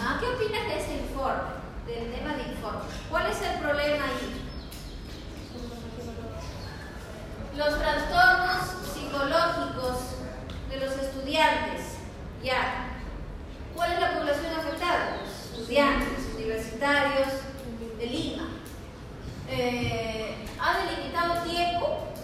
¿Ah? 0.00 0.18
¿Qué 0.20 0.26
opinas 0.28 0.68
de 0.68 0.78
ese 0.78 0.98
informe? 1.02 1.50
Del 1.88 2.12
tema 2.12 2.36
de 2.36 2.42
informe. 2.52 2.78
¿Cuál 3.10 3.26
es 3.26 3.42
el 3.42 3.58
problema 3.58 4.04
ahí? 4.04 4.44
Los 7.56 7.76
trastornos 7.76 8.86
psicológicos 8.94 9.98
de 10.70 10.76
los 10.76 10.92
estudiantes. 10.96 11.98
Ya. 12.44 13.00
¿Cuál 13.74 13.94
es 13.94 14.00
la 14.00 14.12
población 14.14 14.54
afectada? 14.54 15.16
Los 15.24 15.58
estudiantes 15.58 16.34
universitarios. 16.36 17.37
Eh, 19.60 20.36
¿Ha 20.60 20.86
delimitado 20.86 21.42
tiempo? 21.42 22.14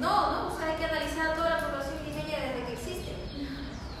No, 0.00 0.32
no, 0.32 0.48
o 0.48 0.56
sea, 0.56 0.72
hay 0.72 0.76
que 0.76 0.84
analizar 0.86 1.34
toda 1.36 1.50
la 1.50 1.60
población 1.60 2.00
limeña 2.00 2.48
desde 2.48 2.64
que 2.64 2.72
existe. 2.72 3.12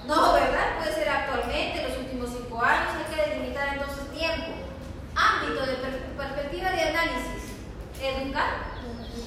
No, 0.06 0.32
¿verdad? 0.32 0.78
Puede 0.78 0.94
ser 0.94 1.06
actualmente, 1.06 1.84
los 1.86 1.98
últimos 1.98 2.30
cinco 2.32 2.62
años, 2.62 2.96
hay 2.96 3.12
que 3.12 3.28
delimitar 3.28 3.76
entonces 3.76 4.08
tiempo. 4.08 4.56
Ámbito 5.14 5.66
de 5.66 5.74
per 5.84 6.16
perspectiva 6.16 6.70
de 6.70 6.82
análisis. 6.88 7.52
Educar, 8.00 8.72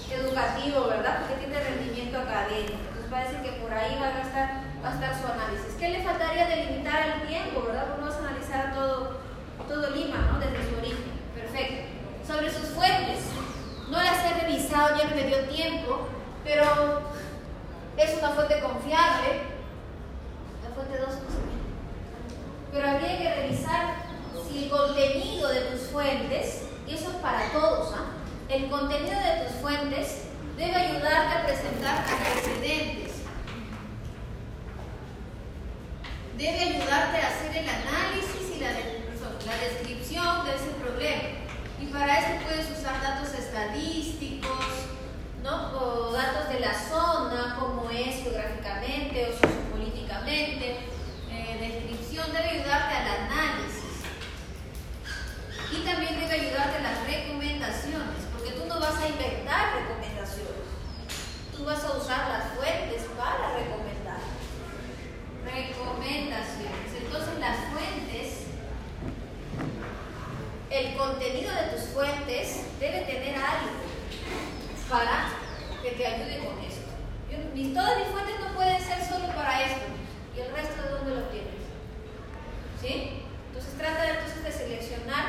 educativo, 0.10 0.88
¿verdad? 0.88 1.20
Porque 1.22 1.46
tiene 1.46 1.62
rendimiento 1.62 2.18
académico. 2.18 2.82
Entonces 2.82 3.12
parece 3.12 3.42
que 3.46 3.62
por 3.62 3.72
ahí 3.72 3.94
va 4.02 4.08
a, 4.10 4.22
estar, 4.26 4.50
va 4.84 4.90
a 4.90 4.94
estar 4.98 5.22
su 5.22 5.28
análisis. 5.30 5.78
¿Qué 5.78 5.90
le 5.90 6.02
faltaría 6.02 6.48
delimitar 6.48 7.14
el 7.14 7.28
tiempo, 7.28 7.62
verdad? 7.62 7.94
Porque 7.94 8.02
no 8.02 8.10
vas 8.10 8.18
a 8.18 8.26
analizar 8.26 8.74
todo, 8.74 9.22
todo 9.70 9.90
Lima, 9.92 10.18
¿no? 10.34 10.40
Desde 10.40 10.66
su. 10.66 10.81
Sobre 12.32 12.50
sus 12.50 12.70
fuentes. 12.70 13.26
No 13.90 14.02
las 14.02 14.24
he 14.24 14.42
revisado, 14.42 14.98
ya 14.98 15.10
no 15.10 15.16
me 15.16 15.24
dio 15.24 15.40
tiempo, 15.50 16.08
pero 16.46 17.02
es 17.98 18.18
una 18.20 18.30
fuente 18.30 18.62
confiable. 18.62 19.42
La 20.64 20.74
fuente 20.74 20.98
2 20.98 21.10
no 21.10 21.16
sé. 21.16 21.42
Pero 22.72 22.88
habría 22.88 23.18
que 23.18 23.36
revisar 23.36 23.96
si 24.48 24.64
el 24.64 24.70
contenido 24.70 25.50
de 25.50 25.62
tus 25.62 25.82
fuentes, 25.88 26.64
y 26.88 26.94
eso 26.94 27.10
es 27.10 27.16
para 27.18 27.52
todos, 27.52 27.94
¿ah? 27.96 28.12
el 28.48 28.70
contenido 28.70 29.20
de 29.20 29.46
tus 29.46 29.58
fuentes 29.58 30.22
debe 30.56 30.74
ayudarte 30.74 31.36
a 31.36 31.46
presentar 31.46 31.98
antecedentes. 31.98 33.12
Debe 36.38 36.60
ayudarte 36.60 37.18
a 37.18 37.28
hacer 37.28 37.58
el 37.58 37.70
análisis 37.70 38.56
y 38.56 38.60
la, 38.62 38.70
la 38.70 39.58
descripción 39.68 40.46
de 40.46 40.56
ese 40.56 40.72
problema. 40.82 41.41
Y 41.82 41.86
para 41.88 42.20
eso 42.20 42.44
puedes 42.44 42.70
usar 42.78 43.02
datos 43.02 43.34
estadísticos, 43.34 44.66
¿no? 45.42 45.72
O 45.80 46.12
datos 46.12 46.48
de 46.50 46.60
la 46.60 46.74
zona, 46.74 47.58
cómo 47.60 47.90
es 47.90 48.22
geográficamente 48.22 49.26
o 49.26 49.32
sociopolíticamente. 49.32 50.86
Eh, 51.32 51.58
descripción 51.60 52.32
debe 52.32 52.62
ayudarte 52.62 52.96
al 52.96 53.08
análisis. 53.26 54.06
Y 55.72 55.84
también 55.84 56.20
debe 56.20 56.34
ayudarte 56.34 56.78
a 56.78 56.82
las 56.82 57.04
recomendaciones, 57.08 58.30
porque 58.32 58.52
tú 58.52 58.66
no 58.68 58.80
vas 58.80 59.02
a 59.02 59.08
inventar 59.08 59.74
recomendaciones. 59.82 60.62
Tú 61.56 61.66
vas 61.66 61.84
a 61.84 61.98
usar 61.98 62.30
las 62.30 62.54
fuentes 62.54 63.10
para 63.18 63.58
recomendar. 63.58 64.22
Recomendaciones. 65.46 66.94
Entonces 66.94 67.40
las 67.40 67.58
fuentes, 67.74 68.51
el 70.72 70.96
contenido 70.96 71.52
de 71.54 71.64
tus 71.76 71.90
fuentes 71.90 72.64
debe 72.80 73.02
tener 73.02 73.36
algo 73.36 73.72
para 74.90 75.30
que 75.84 75.92
te 75.92 76.06
ayude 76.06 76.46
con 76.46 76.60
esto. 76.60 76.92
Mis- 77.54 77.74
todas 77.74 77.98
mis 77.98 78.08
fuentes 78.08 78.40
no 78.40 78.56
pueden 78.56 78.80
ser 78.82 79.04
solo 79.04 79.28
para 79.36 79.64
esto. 79.64 79.86
¿Y 80.36 80.40
el 80.40 80.54
resto 80.54 80.82
de 80.82 80.90
dónde 80.90 81.16
lo 81.16 81.22
tienes? 81.28 81.62
¿Sí? 82.82 83.24
Entonces 83.48 83.78
trata 83.78 84.10
entonces 84.10 84.44
de 84.44 84.52
seleccionar 84.52 85.26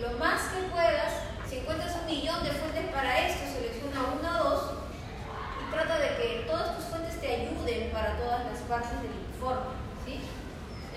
lo 0.00 0.18
más 0.18 0.42
que 0.52 0.62
puedas. 0.70 1.12
Si 1.48 1.58
encuentras 1.58 1.96
un 1.96 2.06
millón 2.06 2.42
de 2.44 2.50
fuentes 2.50 2.86
para 2.92 3.26
esto, 3.28 3.44
selecciona 3.52 4.00
una 4.18 4.40
o 4.40 4.44
dos 4.50 4.70
y 5.60 5.72
trata 5.72 5.98
de 5.98 6.08
que 6.16 6.44
todas 6.46 6.76
tus 6.76 6.84
fuentes 6.86 7.20
te 7.20 7.26
ayuden 7.34 7.90
para 7.92 8.16
todas 8.18 8.44
las 8.44 8.58
partes 8.68 9.02
del 9.02 9.12
informe. 9.32 9.72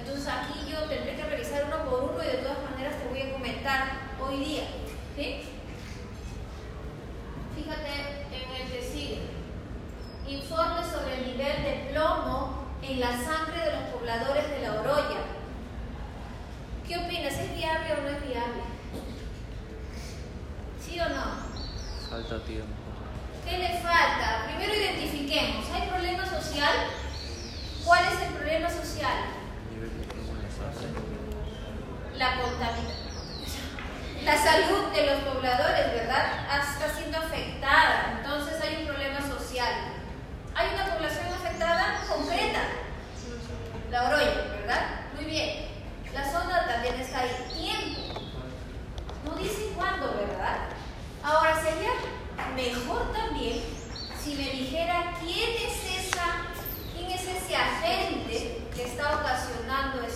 Entonces 0.05 0.27
aquí 0.27 0.69
yo 0.71 0.81
tendré 0.87 1.15
que 1.15 1.23
revisar 1.23 1.65
uno 1.65 1.89
por 1.89 2.03
uno 2.11 2.23
y 2.23 2.27
de 2.27 2.37
todas 2.43 2.59
maneras 2.69 2.93
te 3.01 3.09
voy 3.09 3.21
a 3.21 3.33
comentar 3.33 3.87
hoy 4.21 4.37
día. 4.37 4.63
¿sí? 5.15 5.41
Fíjate 7.55 7.89
en 8.31 8.61
el 8.61 8.71
que 8.71 8.81
sigue. 8.83 9.21
Informe 10.27 10.83
sobre 10.83 11.17
el 11.17 11.27
nivel 11.31 11.63
de 11.63 11.89
plomo 11.91 12.65
en 12.83 12.99
la 12.99 13.11
sangre 13.13 13.65
de 13.65 13.71
los 13.71 13.89
pobladores 13.93 14.47
de 14.47 14.61
la 14.61 14.73
Oroya. 14.73 15.21
¿Qué 16.87 16.97
opinas? 16.97 17.33
¿Es 17.33 17.55
viable 17.55 17.93
o 17.93 18.01
no 18.03 18.09
es 18.09 18.27
viable? 18.27 18.61
¿Sí 20.79 20.99
o 20.99 21.09
no? 21.09 21.25
Falta 22.11 22.43
tiempo. 22.45 22.73
¿Qué 23.43 23.57
le 23.57 23.79
falta? 23.79 24.45
Primero 24.45 24.71
identifiquemos. 24.71 25.65
¿Hay 25.73 25.89
problema 25.89 26.23
social? 26.25 26.75
¿Cuál 27.83 28.05
es 28.05 28.21
el 28.21 28.33
problema 28.35 28.69
social? 28.69 29.45
Nivel 29.71 29.89
de 29.99 30.05
plomo 30.05 30.39
en 30.39 30.45
la 32.17 32.41
contaminación. 32.41 33.05
La 34.23 34.37
salud 34.37 34.91
de 34.91 35.05
los 35.05 35.19
pobladores, 35.21 35.93
¿verdad? 35.93 36.47
Está 36.59 36.89
siendo 36.95 37.17
afectada. 37.17 38.17
Entonces 38.17 38.61
hay 38.61 38.81
un 38.81 38.87
problema 38.87 39.19
social. 39.21 39.71
Hay 40.55 40.73
una 40.73 40.95
población 40.95 41.27
afectada 41.33 42.01
concreta. 42.09 42.61
La 43.91 44.07
Oroya, 44.07 44.47
¿verdad? 44.59 44.81
Muy 45.15 45.25
bien. 45.25 45.67
La 46.13 46.31
zona 46.31 46.65
también 46.67 46.95
está 46.95 47.19
ahí. 47.19 47.29
Tiempo. 47.53 48.21
No 49.25 49.35
dice 49.35 49.73
cuándo, 49.75 50.15
¿verdad? 50.15 50.69
Ahora 51.23 51.55
sería 51.61 51.91
mejor 52.55 53.11
también 53.11 53.61
si 54.23 54.35
me 54.35 54.49
dijera 54.49 55.13
quién 55.19 55.49
es 55.67 56.07
esa, 56.07 56.47
quién 56.93 57.11
es 57.11 57.21
ese 57.21 57.55
agente 57.55 58.61
que 58.73 58.83
está 58.83 59.17
ocasionando 59.17 60.01
ese 60.01 60.14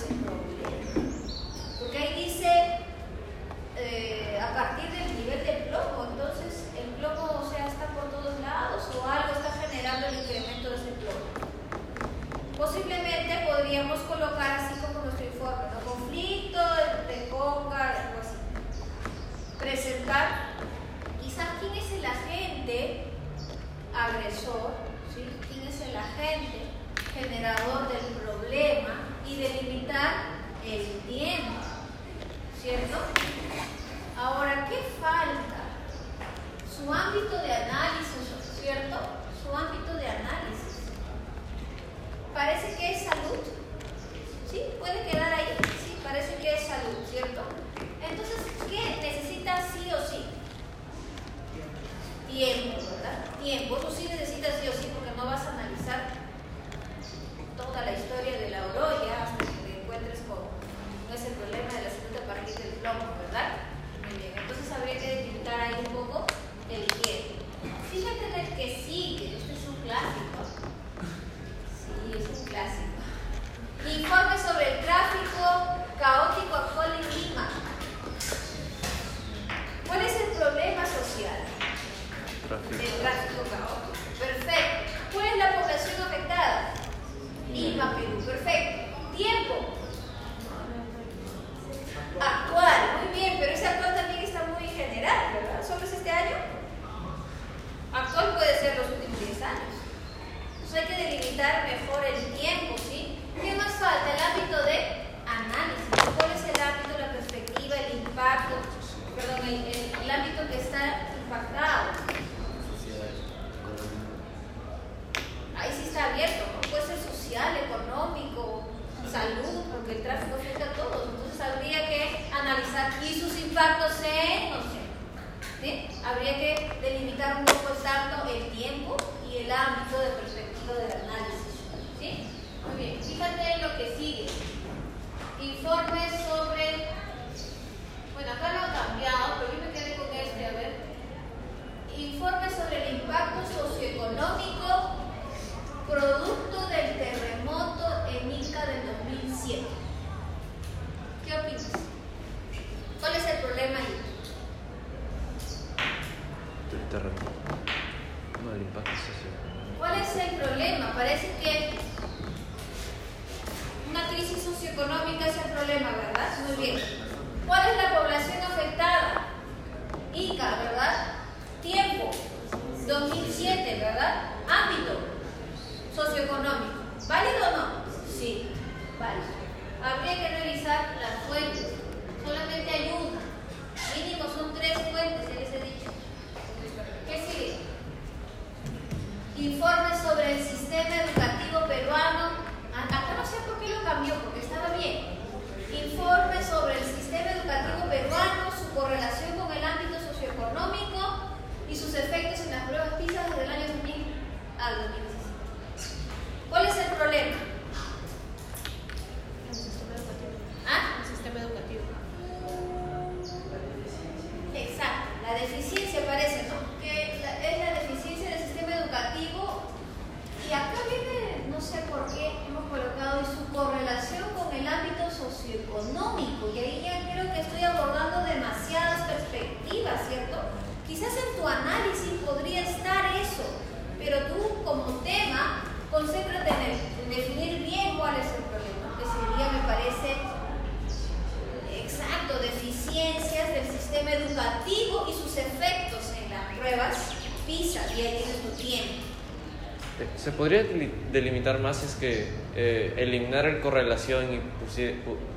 más 251.69 251.83
es 251.83 251.95
que 251.95 252.27
eh, 252.55 252.95
eliminar 252.97 253.45
la 253.45 253.61
correlación 253.61 254.33
y 254.33 254.39
pusiera, 254.63 254.95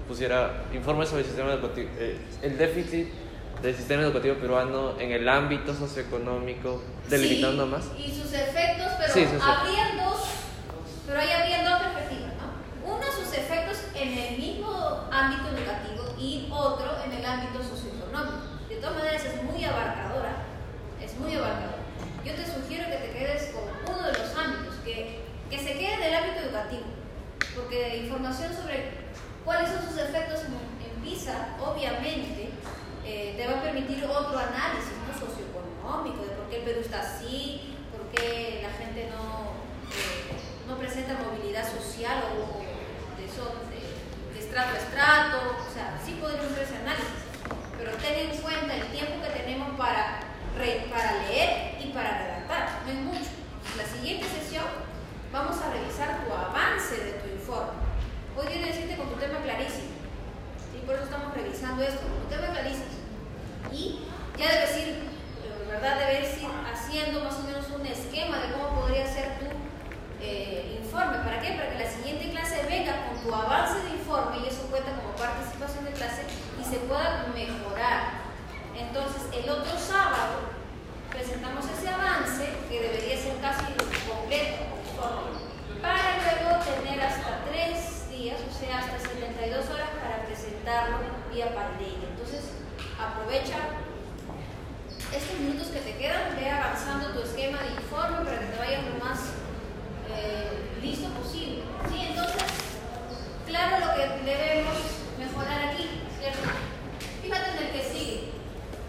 pusiera 0.08 0.64
informes 0.72 1.10
sobre 1.10 1.22
el 1.22 1.26
sistema 1.26 1.52
educativo, 1.52 1.90
eh, 1.98 2.16
el 2.40 2.56
déficit 2.56 3.08
del 3.62 3.76
sistema 3.76 4.02
educativo 4.02 4.36
peruano 4.36 4.98
en 4.98 5.12
el 5.12 5.28
ámbito 5.28 5.74
socioeconómico, 5.74 6.82
delimitando 7.10 7.64
sí, 7.64 7.70
más. 7.70 7.84
Y 7.98 8.10
sus 8.10 8.32
efectos, 8.32 8.88
pero 8.98 9.12
sí, 9.12 9.20
sus 9.24 9.34
efectos. 9.34 9.42
habría 9.46 9.91
¿Cuáles 29.44 29.70
son 29.70 29.82
sus 29.88 29.98
efectos 29.98 30.40
en, 30.44 30.54
en 30.54 31.02
PISA? 31.02 31.56
Obviamente, 31.60 32.50
eh, 33.04 33.34
te 33.36 33.46
va 33.46 33.58
a 33.58 33.62
permitir 33.62 34.04
otro 34.04 34.38
análisis 34.38 34.94
¿no? 35.02 35.10
socioeconómico 35.12 36.22
de 36.22 36.36
por 36.36 36.46
qué 36.48 36.58
el 36.58 36.62
Perú 36.62 36.80
está 36.80 37.00
así, 37.00 37.74
por 37.90 38.06
qué 38.14 38.62
la 38.62 38.70
gente 38.78 39.10
no, 39.10 39.58
eh, 39.90 40.38
no 40.68 40.78
presenta 40.78 41.18
movilidad 41.18 41.66
social 41.66 42.22
o, 42.38 42.62
de, 43.18 44.38
estrato 44.38 44.74
a 44.74 44.78
estrato. 44.78 45.38
O 45.68 45.74
sea, 45.74 45.98
sí 46.04 46.18
podemos 46.20 46.46
hacer 46.46 46.62
ese 46.62 46.76
análisis, 46.76 47.26
pero 47.76 47.92
ten 47.98 48.30
en 48.30 48.38
cuenta 48.38 48.76
el 48.76 48.86
tiempo 48.92 49.26
que 49.26 49.40
tenemos 49.40 49.76
para, 49.76 50.20
para 50.54 51.22
leer 51.26 51.82
y 51.82 51.90
para 51.90 52.18
redactar, 52.18 52.82
no 52.86 52.92
es 52.92 52.98
mucho. 52.98 53.30
La 53.76 53.84
siguiente 53.84 54.26
sesión 54.28 54.66
vamos 55.32 55.56
a 55.60 55.72
revisar 55.72 56.24
tu 56.24 56.32
avance 56.32 56.94
de 56.94 57.12
tu 57.14 57.28
informe. 57.30 57.91
Hoy 58.34 58.46
viene 58.48 58.68
decirte 58.68 58.96
con 58.96 59.10
tu 59.10 59.16
tema 59.16 59.40
clarísimo. 59.42 59.92
Y. 60.72 60.86
Por 60.86 60.94
eso 60.94 61.04
estamos 61.04 61.34
revisando 61.34 61.82
esto, 61.82 62.00
con 62.00 62.24
tu 62.24 62.28
tema 62.32 62.48
clarísimo. 62.48 62.88
Y 63.70 64.08
ya 64.38 64.52
debes 64.52 64.76
ir, 64.78 64.96
¿verdad? 65.68 65.98
Debes 66.00 66.40
ir 66.40 66.48
haciendo 66.72 67.24
más 67.24 67.34
o 67.36 67.42
menos 67.44 67.68
un 67.68 67.84
esquema 67.84 68.38
de 68.38 68.52
cómo 68.52 68.80
podría 68.80 69.06
ser 69.06 69.38
tu 69.38 69.46
eh, 70.22 70.80
informe. 70.82 71.18
¿Para 71.18 71.40
qué? 71.40 71.52
Para 71.52 71.70
que 71.72 71.84
la 71.84 71.90
siguiente 71.90 72.30
clase 72.30 72.64
venga 72.68 73.06
con 73.06 73.20
tu 73.20 73.34
avance 73.34 73.84
de 73.84 74.00
informe 74.00 74.38
y 74.44 74.48
eso 74.48 74.62
cuenta 74.70 74.96
como 74.96 75.12
participación 75.12 75.84
de 75.84 75.92
clase 75.92 76.24
y 76.58 76.64
se 76.64 76.78
pueda 76.88 77.28
mejorar. 77.34 78.32
Entonces, 78.74 79.28
el 79.36 79.48
otro 79.50 79.78
sábado 79.78 80.56
presentamos 81.10 81.66
ese 81.68 81.88
avance 81.88 82.48
que 82.70 82.80
debería 82.80 83.16
ser 83.18 83.36
casi 83.42 83.66
completo, 84.08 84.72
para 85.82 86.40
luego 86.40 86.64
tener 86.64 87.00
hasta 87.02 87.44
tres 87.50 88.01
o 88.30 88.52
sea, 88.54 88.78
hasta 88.78 89.00
72 89.00 89.68
horas 89.70 89.88
para 90.00 90.24
presentarlo 90.26 90.98
vía 91.32 91.52
pandemia. 91.54 92.06
Entonces, 92.14 92.54
aprovecha 92.94 93.58
estos 95.12 95.40
minutos 95.40 95.68
que 95.68 95.80
te 95.80 95.96
quedan, 95.96 96.36
ve 96.36 96.48
avanzando 96.48 97.10
tu 97.10 97.20
esquema 97.20 97.58
de 97.58 97.74
informe 97.82 98.24
para 98.24 98.38
que 98.38 98.46
te 98.46 98.58
vayas 98.58 98.84
lo 98.84 99.04
más 99.04 99.18
eh, 100.14 100.78
listo 100.80 101.08
posible. 101.08 101.62
¿Sí? 101.90 102.06
Entonces, 102.10 102.42
claro 103.46 103.86
lo 103.86 103.94
que 103.94 104.24
debemos 104.24 104.78
mejorar 105.18 105.70
aquí, 105.70 106.02
¿cierto? 106.20 106.48
Fíjate 107.22 107.50
en 107.50 107.66
el 107.66 107.72
que 107.72 107.82
sigue. 107.82 108.32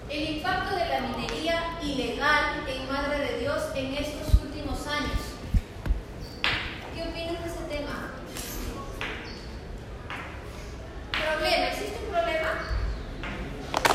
El 0.10 0.38
impacto 0.38 0.76
de 0.76 0.90
la 0.90 1.00
minería 1.02 1.80
ilegal 1.82 2.62
en 2.68 2.88
Madre 2.88 3.18
de 3.18 3.40
Dios 3.40 3.64
en 3.74 3.96
estos 3.96 4.42
últimos 4.44 4.86
años. 4.86 5.34
¿Qué 6.94 7.02
opinas 7.02 7.44
de 7.44 7.63
Problema, 11.24 11.68
¿existe 11.68 12.00
un 12.06 12.12
problema? 12.12 12.52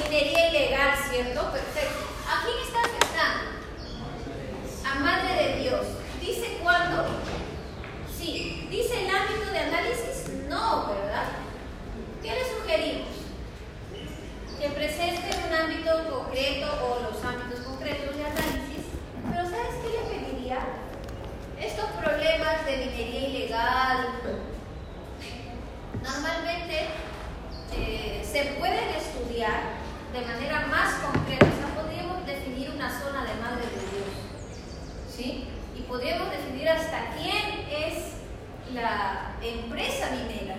Minería 0.02 0.48
ilegal, 0.48 0.94
¿cierto? 1.10 1.52
Perfecto. 1.52 2.04
¿A 2.26 2.44
quién 2.44 2.58
está 2.58 2.80
afectando? 2.80 3.44
A 4.84 4.94
Madre 5.00 5.34
de 5.34 5.60
Dios. 5.62 5.86
¿Dice 6.20 6.58
cuándo? 6.62 7.06
Sí. 8.16 8.66
¿Dice 8.70 9.04
el 9.04 9.14
ámbito 9.14 9.50
de 9.50 9.58
análisis? 9.58 10.28
No, 10.48 10.88
¿verdad? 10.88 11.26
¿Qué 12.22 12.32
le 12.32 12.44
sugerimos? 12.44 13.08
Que 14.58 14.68
presente 14.70 15.28
un 15.46 15.54
ámbito 15.54 16.08
concreto 16.10 16.66
o 16.82 17.10
los 17.10 17.24
ámbitos 17.24 17.60
concretos 17.64 18.16
de 18.16 18.24
análisis. 18.24 18.84
Pero 19.30 19.42
¿sabes 19.44 19.74
qué 19.82 19.88
le 19.90 20.02
pediría? 20.08 20.58
Estos 21.60 21.90
problemas 21.90 22.64
de 22.64 22.76
minería 22.78 23.28
ilegal, 23.28 24.08
normalmente 26.02 26.88
eh, 27.76 28.22
se 28.24 28.44
pueden 28.58 28.88
estudiar 28.90 29.78
de 30.12 30.20
manera 30.20 30.66
más 30.66 30.94
concreta. 30.94 31.46
O 31.46 31.56
sea, 31.58 31.82
podríamos 31.82 32.24
definir 32.26 32.70
una 32.70 32.90
zona 32.90 33.24
de 33.24 33.34
Madre 33.40 33.64
de 33.64 33.80
Dios. 33.92 34.12
¿Sí? 35.14 35.48
Y 35.76 35.82
podríamos 35.82 36.30
definir 36.30 36.68
hasta 36.68 37.14
quién 37.16 37.66
es 37.70 38.14
la 38.72 39.36
empresa 39.42 40.10
minera. 40.10 40.56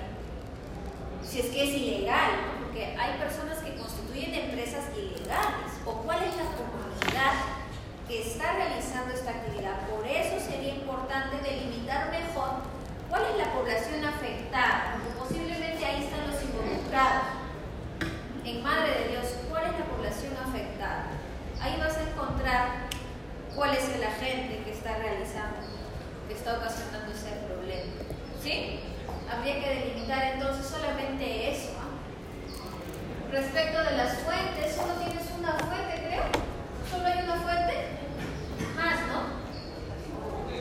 Si 1.24 1.40
es 1.40 1.46
que 1.48 1.64
es 1.64 1.70
ilegal, 1.70 2.32
porque 2.64 2.96
hay 2.98 3.18
personas 3.20 3.60
que 3.60 3.76
constituyen 3.76 4.34
empresas 4.34 4.86
ilegales. 4.96 5.72
O 5.86 5.94
cuál 6.04 6.24
es 6.24 6.36
la 6.36 6.46
comunidad 6.58 7.34
que 8.08 8.22
está 8.22 8.54
realizando 8.54 9.14
esta 9.14 9.32
actividad. 9.32 9.88
Por 9.88 10.06
eso 10.08 10.40
sería 10.40 10.74
importante 10.74 11.38
delimitar 11.38 12.10
mejor 12.10 12.66
cuál 13.10 13.24
es 13.32 13.38
la 13.38 13.54
población 13.54 14.04
afectada, 14.04 14.96
porque 14.96 15.20
posiblemente 15.20 15.86
ahí 15.86 16.04
están 16.04 16.28
los 16.28 16.42
involucrados. 16.42 17.40
En 18.50 18.64
Madre 18.64 18.90
de 18.98 19.08
Dios, 19.10 19.28
¿cuál 19.48 19.66
es 19.66 19.78
la 19.78 19.86
población 19.86 20.34
afectada? 20.42 21.06
Ahí 21.62 21.78
vas 21.80 21.96
a 21.98 22.02
encontrar 22.02 22.90
cuál 23.56 23.76
es 23.76 23.88
el 23.94 24.04
agente 24.04 24.64
que 24.66 24.72
está 24.72 24.98
realizando, 24.98 25.62
que 26.28 26.34
está 26.34 26.58
ocasionando 26.58 27.14
ese 27.14 27.30
problema. 27.46 27.94
¿Sí? 28.42 28.80
Habría 29.30 29.62
que 29.62 29.70
delimitar 29.70 30.34
entonces 30.34 30.66
solamente 30.66 31.52
eso. 31.52 31.78
¿ah? 31.78 31.94
Respecto 33.32 33.84
de 33.84 33.98
las 33.98 34.18
fuentes, 34.26 34.76
solo 34.76 34.94
tienes 34.98 35.30
una 35.38 35.54
fuente, 35.54 36.10
creo. 36.10 36.26
¿Solo 36.90 37.06
hay 37.06 37.22
una 37.22 37.36
fuente? 37.46 38.02
Más, 38.74 38.98
¿no? 39.14 39.30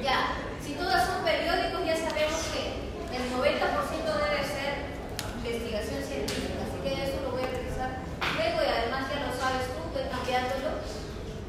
Ya. 0.02 0.36
Si 0.60 0.74
todas 0.74 1.06
son 1.06 1.24
periódicos, 1.24 1.86
ya 1.86 1.96
sabemos 1.96 2.52
que 2.52 2.84
el 3.16 3.32
90% 3.32 3.48
debe 3.48 4.44
ser 4.44 4.98
investigación 5.40 6.04
científica. 6.04 6.68
Así 6.68 6.76
que 6.84 6.92
eso 6.92 7.22
lo 7.24 7.32
voy 7.32 7.44
a 7.44 7.46
revisar 7.46 8.08
luego 8.38 8.58
y 8.62 8.68
además 8.68 9.08
ya 9.10 9.26
lo 9.26 9.32
sabes 9.34 9.66
tú, 9.72 9.80
estoy 9.90 10.06
cambiándolo. 10.10 10.82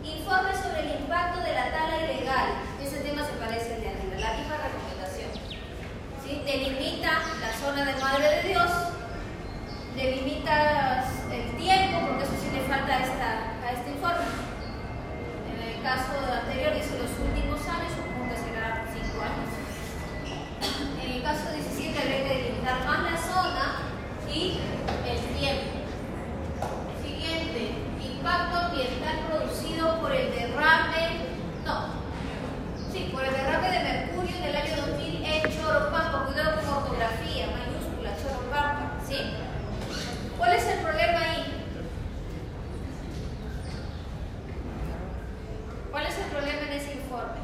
Informe 0.04 0.54
sobre 0.56 0.80
el 0.86 1.02
impacto 1.02 1.42
de 1.42 1.54
la 1.54 1.72
tala 1.72 1.96
ilegal. 2.04 2.50
Ese 2.82 3.02
tema 3.02 3.24
se 3.24 3.34
parece 3.34 3.76
al 3.76 3.82
de 3.82 3.90
arriba, 3.90 4.16
la 4.18 4.34
misma 4.38 4.58
recomendación. 4.58 5.32
¿Sí? 6.24 6.42
Delimita 6.46 7.22
zona 7.80 7.94
de 7.94 8.02
Madre 8.02 8.30
de 8.30 8.50
Dios, 8.50 8.72
delimitas 9.96 11.06
el 11.32 11.56
tiempo, 11.56 12.08
porque 12.08 12.24
eso 12.24 12.34
sí 12.44 12.52
le 12.52 12.68
falta 12.68 12.92
a, 12.92 13.00
esta, 13.00 13.30
a 13.64 13.72
este 13.72 13.92
informe. 13.92 14.28
En 15.48 15.60
el 15.64 15.82
caso 15.82 16.12
anterior 16.28 16.74
dice 16.76 17.00
los 17.00 17.12
últimos 17.24 17.62
años, 17.70 17.96
supongo 17.96 18.28
que 18.28 18.36
será 18.36 18.84
5 18.84 19.24
años. 19.24 19.48
En 21.00 21.12
el 21.12 21.24
caso 21.24 21.52
17 21.54 22.00
habría 22.00 22.24
que 22.24 22.36
delimitar 22.36 22.86
más 22.86 23.00
la 23.12 23.18
zona 23.18 23.66
y 24.28 24.60
el 25.08 25.20
tiempo. 25.40 25.80
Siguiente, 27.02 27.80
impacto 28.04 28.58
ambiental 28.58 29.20
producido 29.30 30.02
por 30.02 30.12
el 30.12 30.32
derrame, 30.32 31.32
no, 31.64 31.96
sí, 32.92 33.10
por 33.14 33.24
el 33.24 33.32
derrame 33.32 33.72
de 33.72 33.80
mercurio 33.80 34.36
en 34.36 34.44
el 34.44 34.56
año 34.56 34.76
2000 34.76 35.24
en 35.24 35.42
Choropampa, 35.44 36.26
cuidado 36.26 36.60
con 36.60 36.84
ortografía, 36.84 37.59
¿sí? 39.10 39.34
¿Cuál 40.38 40.54
es 40.54 40.66
el 40.68 40.80
problema 40.80 41.20
ahí? 41.20 41.66
¿Cuál 45.92 46.06
es 46.06 46.18
el 46.18 46.26
problema 46.26 46.60
en 46.62 46.74
ese 46.74 46.94
informe? 46.94 47.40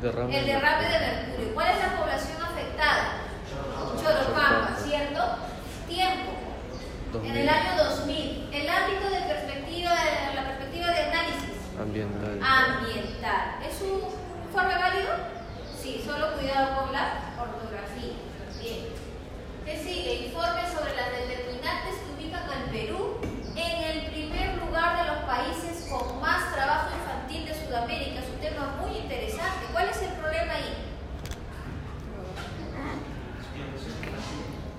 Derrame. 0.00 0.38
El 0.38 0.46
derrame 0.46 0.84
de 0.88 0.98
mercurio. 0.98 1.54
¿Cuál 1.54 1.68
es 1.70 1.78
la 1.78 1.96
población 1.98 2.42
afectada? 2.42 3.04
Choropampa, 4.00 4.76
¿cierto? 4.78 5.22
Tiempo. 5.88 6.32
En 7.24 7.36
el 7.36 7.46
2000. 7.46 7.48
año 7.48 7.84
2000. 7.84 8.48
El 8.52 8.68
ámbito 8.68 9.10
de 9.10 9.20
perspectiva, 9.26 9.90
la 10.34 10.44
perspectiva 10.44 10.86
de 10.88 11.02
análisis 11.02 11.56
Ambiental. 11.80 12.40
ambiental. 12.42 13.56
¿Es 13.68 13.80
un 13.82 14.00
informe 14.46 14.74
válido? 14.74 15.12
Sí, 15.80 16.02
solo 16.04 16.34
cuidado 16.34 16.76
con 16.76 16.92
la 16.92 17.32
ortografía. 17.40 17.85
¿Qué 19.66 19.76
sigue? 19.82 20.26
Informe 20.26 20.62
sobre 20.72 20.94
las 20.94 21.10
determinantes 21.10 21.96
que 21.98 22.14
ubican 22.14 22.48
al 22.48 22.70
Perú 22.70 23.18
en 23.56 23.82
el 23.82 24.06
primer 24.12 24.58
lugar 24.58 24.96
de 24.96 25.12
los 25.12 25.24
países 25.24 25.88
con 25.90 26.20
más 26.20 26.54
trabajo 26.54 26.90
infantil 26.96 27.46
de 27.46 27.66
Sudamérica. 27.66 28.20
Es 28.20 28.28
un 28.28 28.38
tema 28.38 28.76
muy 28.80 28.96
interesante. 28.96 29.66
¿Cuál 29.72 29.88
es 29.88 30.00
el 30.02 30.10
problema 30.10 30.52
ahí? 30.52 30.72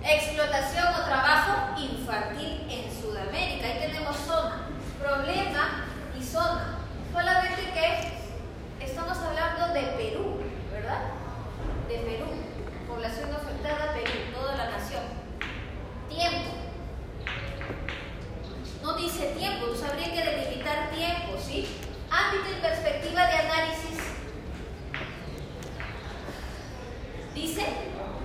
Explotación 0.06 0.88
o 0.88 1.04
trabajo 1.04 1.78
infantil 1.78 2.66
en 2.70 3.02
Sudamérica. 3.02 3.68
Ahí 3.68 3.92
tenemos 3.92 4.16
zona, 4.16 4.70
problema 5.02 5.84
y 6.18 6.24
zona. 6.24 6.78
Solamente 7.12 7.74
que 7.74 8.86
estamos 8.86 9.18
hablando 9.18 9.74
de 9.74 9.82
Perú, 9.98 10.40
¿verdad? 10.72 11.02
De 11.90 11.98
Perú. 11.98 12.47
Población 12.98 13.30
afectada, 13.32 13.94
Perú, 13.94 14.12
toda 14.34 14.56
la 14.56 14.72
nación. 14.72 15.04
Tiempo. 16.10 16.50
No 18.82 18.94
dice 18.96 19.36
tiempo, 19.38 19.66
entonces 19.66 19.88
habría 19.88 20.12
que 20.12 20.24
delimitar 20.24 20.90
tiempo, 20.90 21.38
¿sí? 21.40 21.78
Ámbito 22.10 22.58
y 22.58 22.60
perspectiva 22.60 23.28
de 23.28 23.34
análisis. 23.34 24.00
¿Dice? 27.36 27.68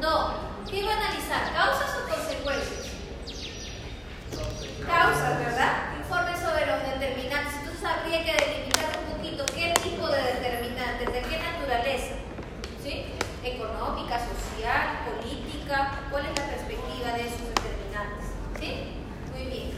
No. 0.00 0.64
¿Qué 0.70 0.88
a 0.88 0.96
analizar? 0.96 1.52
¿Causas 1.52 1.90
o 1.98 2.08
consecuencias? 2.08 2.92
Causas, 4.86 5.38
¿verdad? 5.38 5.98
Informe 5.98 6.34
sobre 6.34 6.64
los 6.64 6.98
determinantes. 6.98 7.56
Entonces 7.58 7.84
habría 7.84 8.24
que 8.24 8.42
delimitar 8.42 9.00
un 9.04 9.16
poquito 9.18 9.44
qué 9.54 9.74
tipo 9.82 10.08
de 10.08 10.22
determinantes, 10.22 11.12
de 11.12 11.20
qué 11.20 11.38
naturaleza. 11.38 12.14
¿Sí? 12.82 13.21
Económica, 13.44 14.20
social, 14.20 15.00
política. 15.04 16.02
¿Cuál 16.10 16.26
es 16.26 16.38
la 16.38 16.46
perspectiva 16.46 17.12
de 17.14 17.26
esos 17.26 17.48
determinantes? 17.48 18.30
¿Sí? 18.60 18.94
Muy 19.32 19.46
bien. 19.50 19.70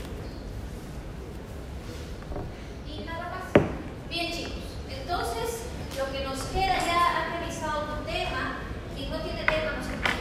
Y 2.87 3.05
nada 3.05 3.31
más. 3.31 3.63
Bien, 4.11 4.31
chicos. 4.31 4.53
Entonces, 4.91 5.63
lo 5.97 6.13
que 6.13 6.25
nos 6.25 6.39
queda 6.49 6.77
ya 6.79 7.25
han 7.25 7.41
revisado 7.41 7.97
un 7.99 8.05
tema. 8.05 8.59
Quien 8.95 9.11
no 9.11 9.19
tiene 9.21 9.45
tema, 9.45 9.73
no 9.79 9.83
sé 9.83 9.97
por 9.97 10.13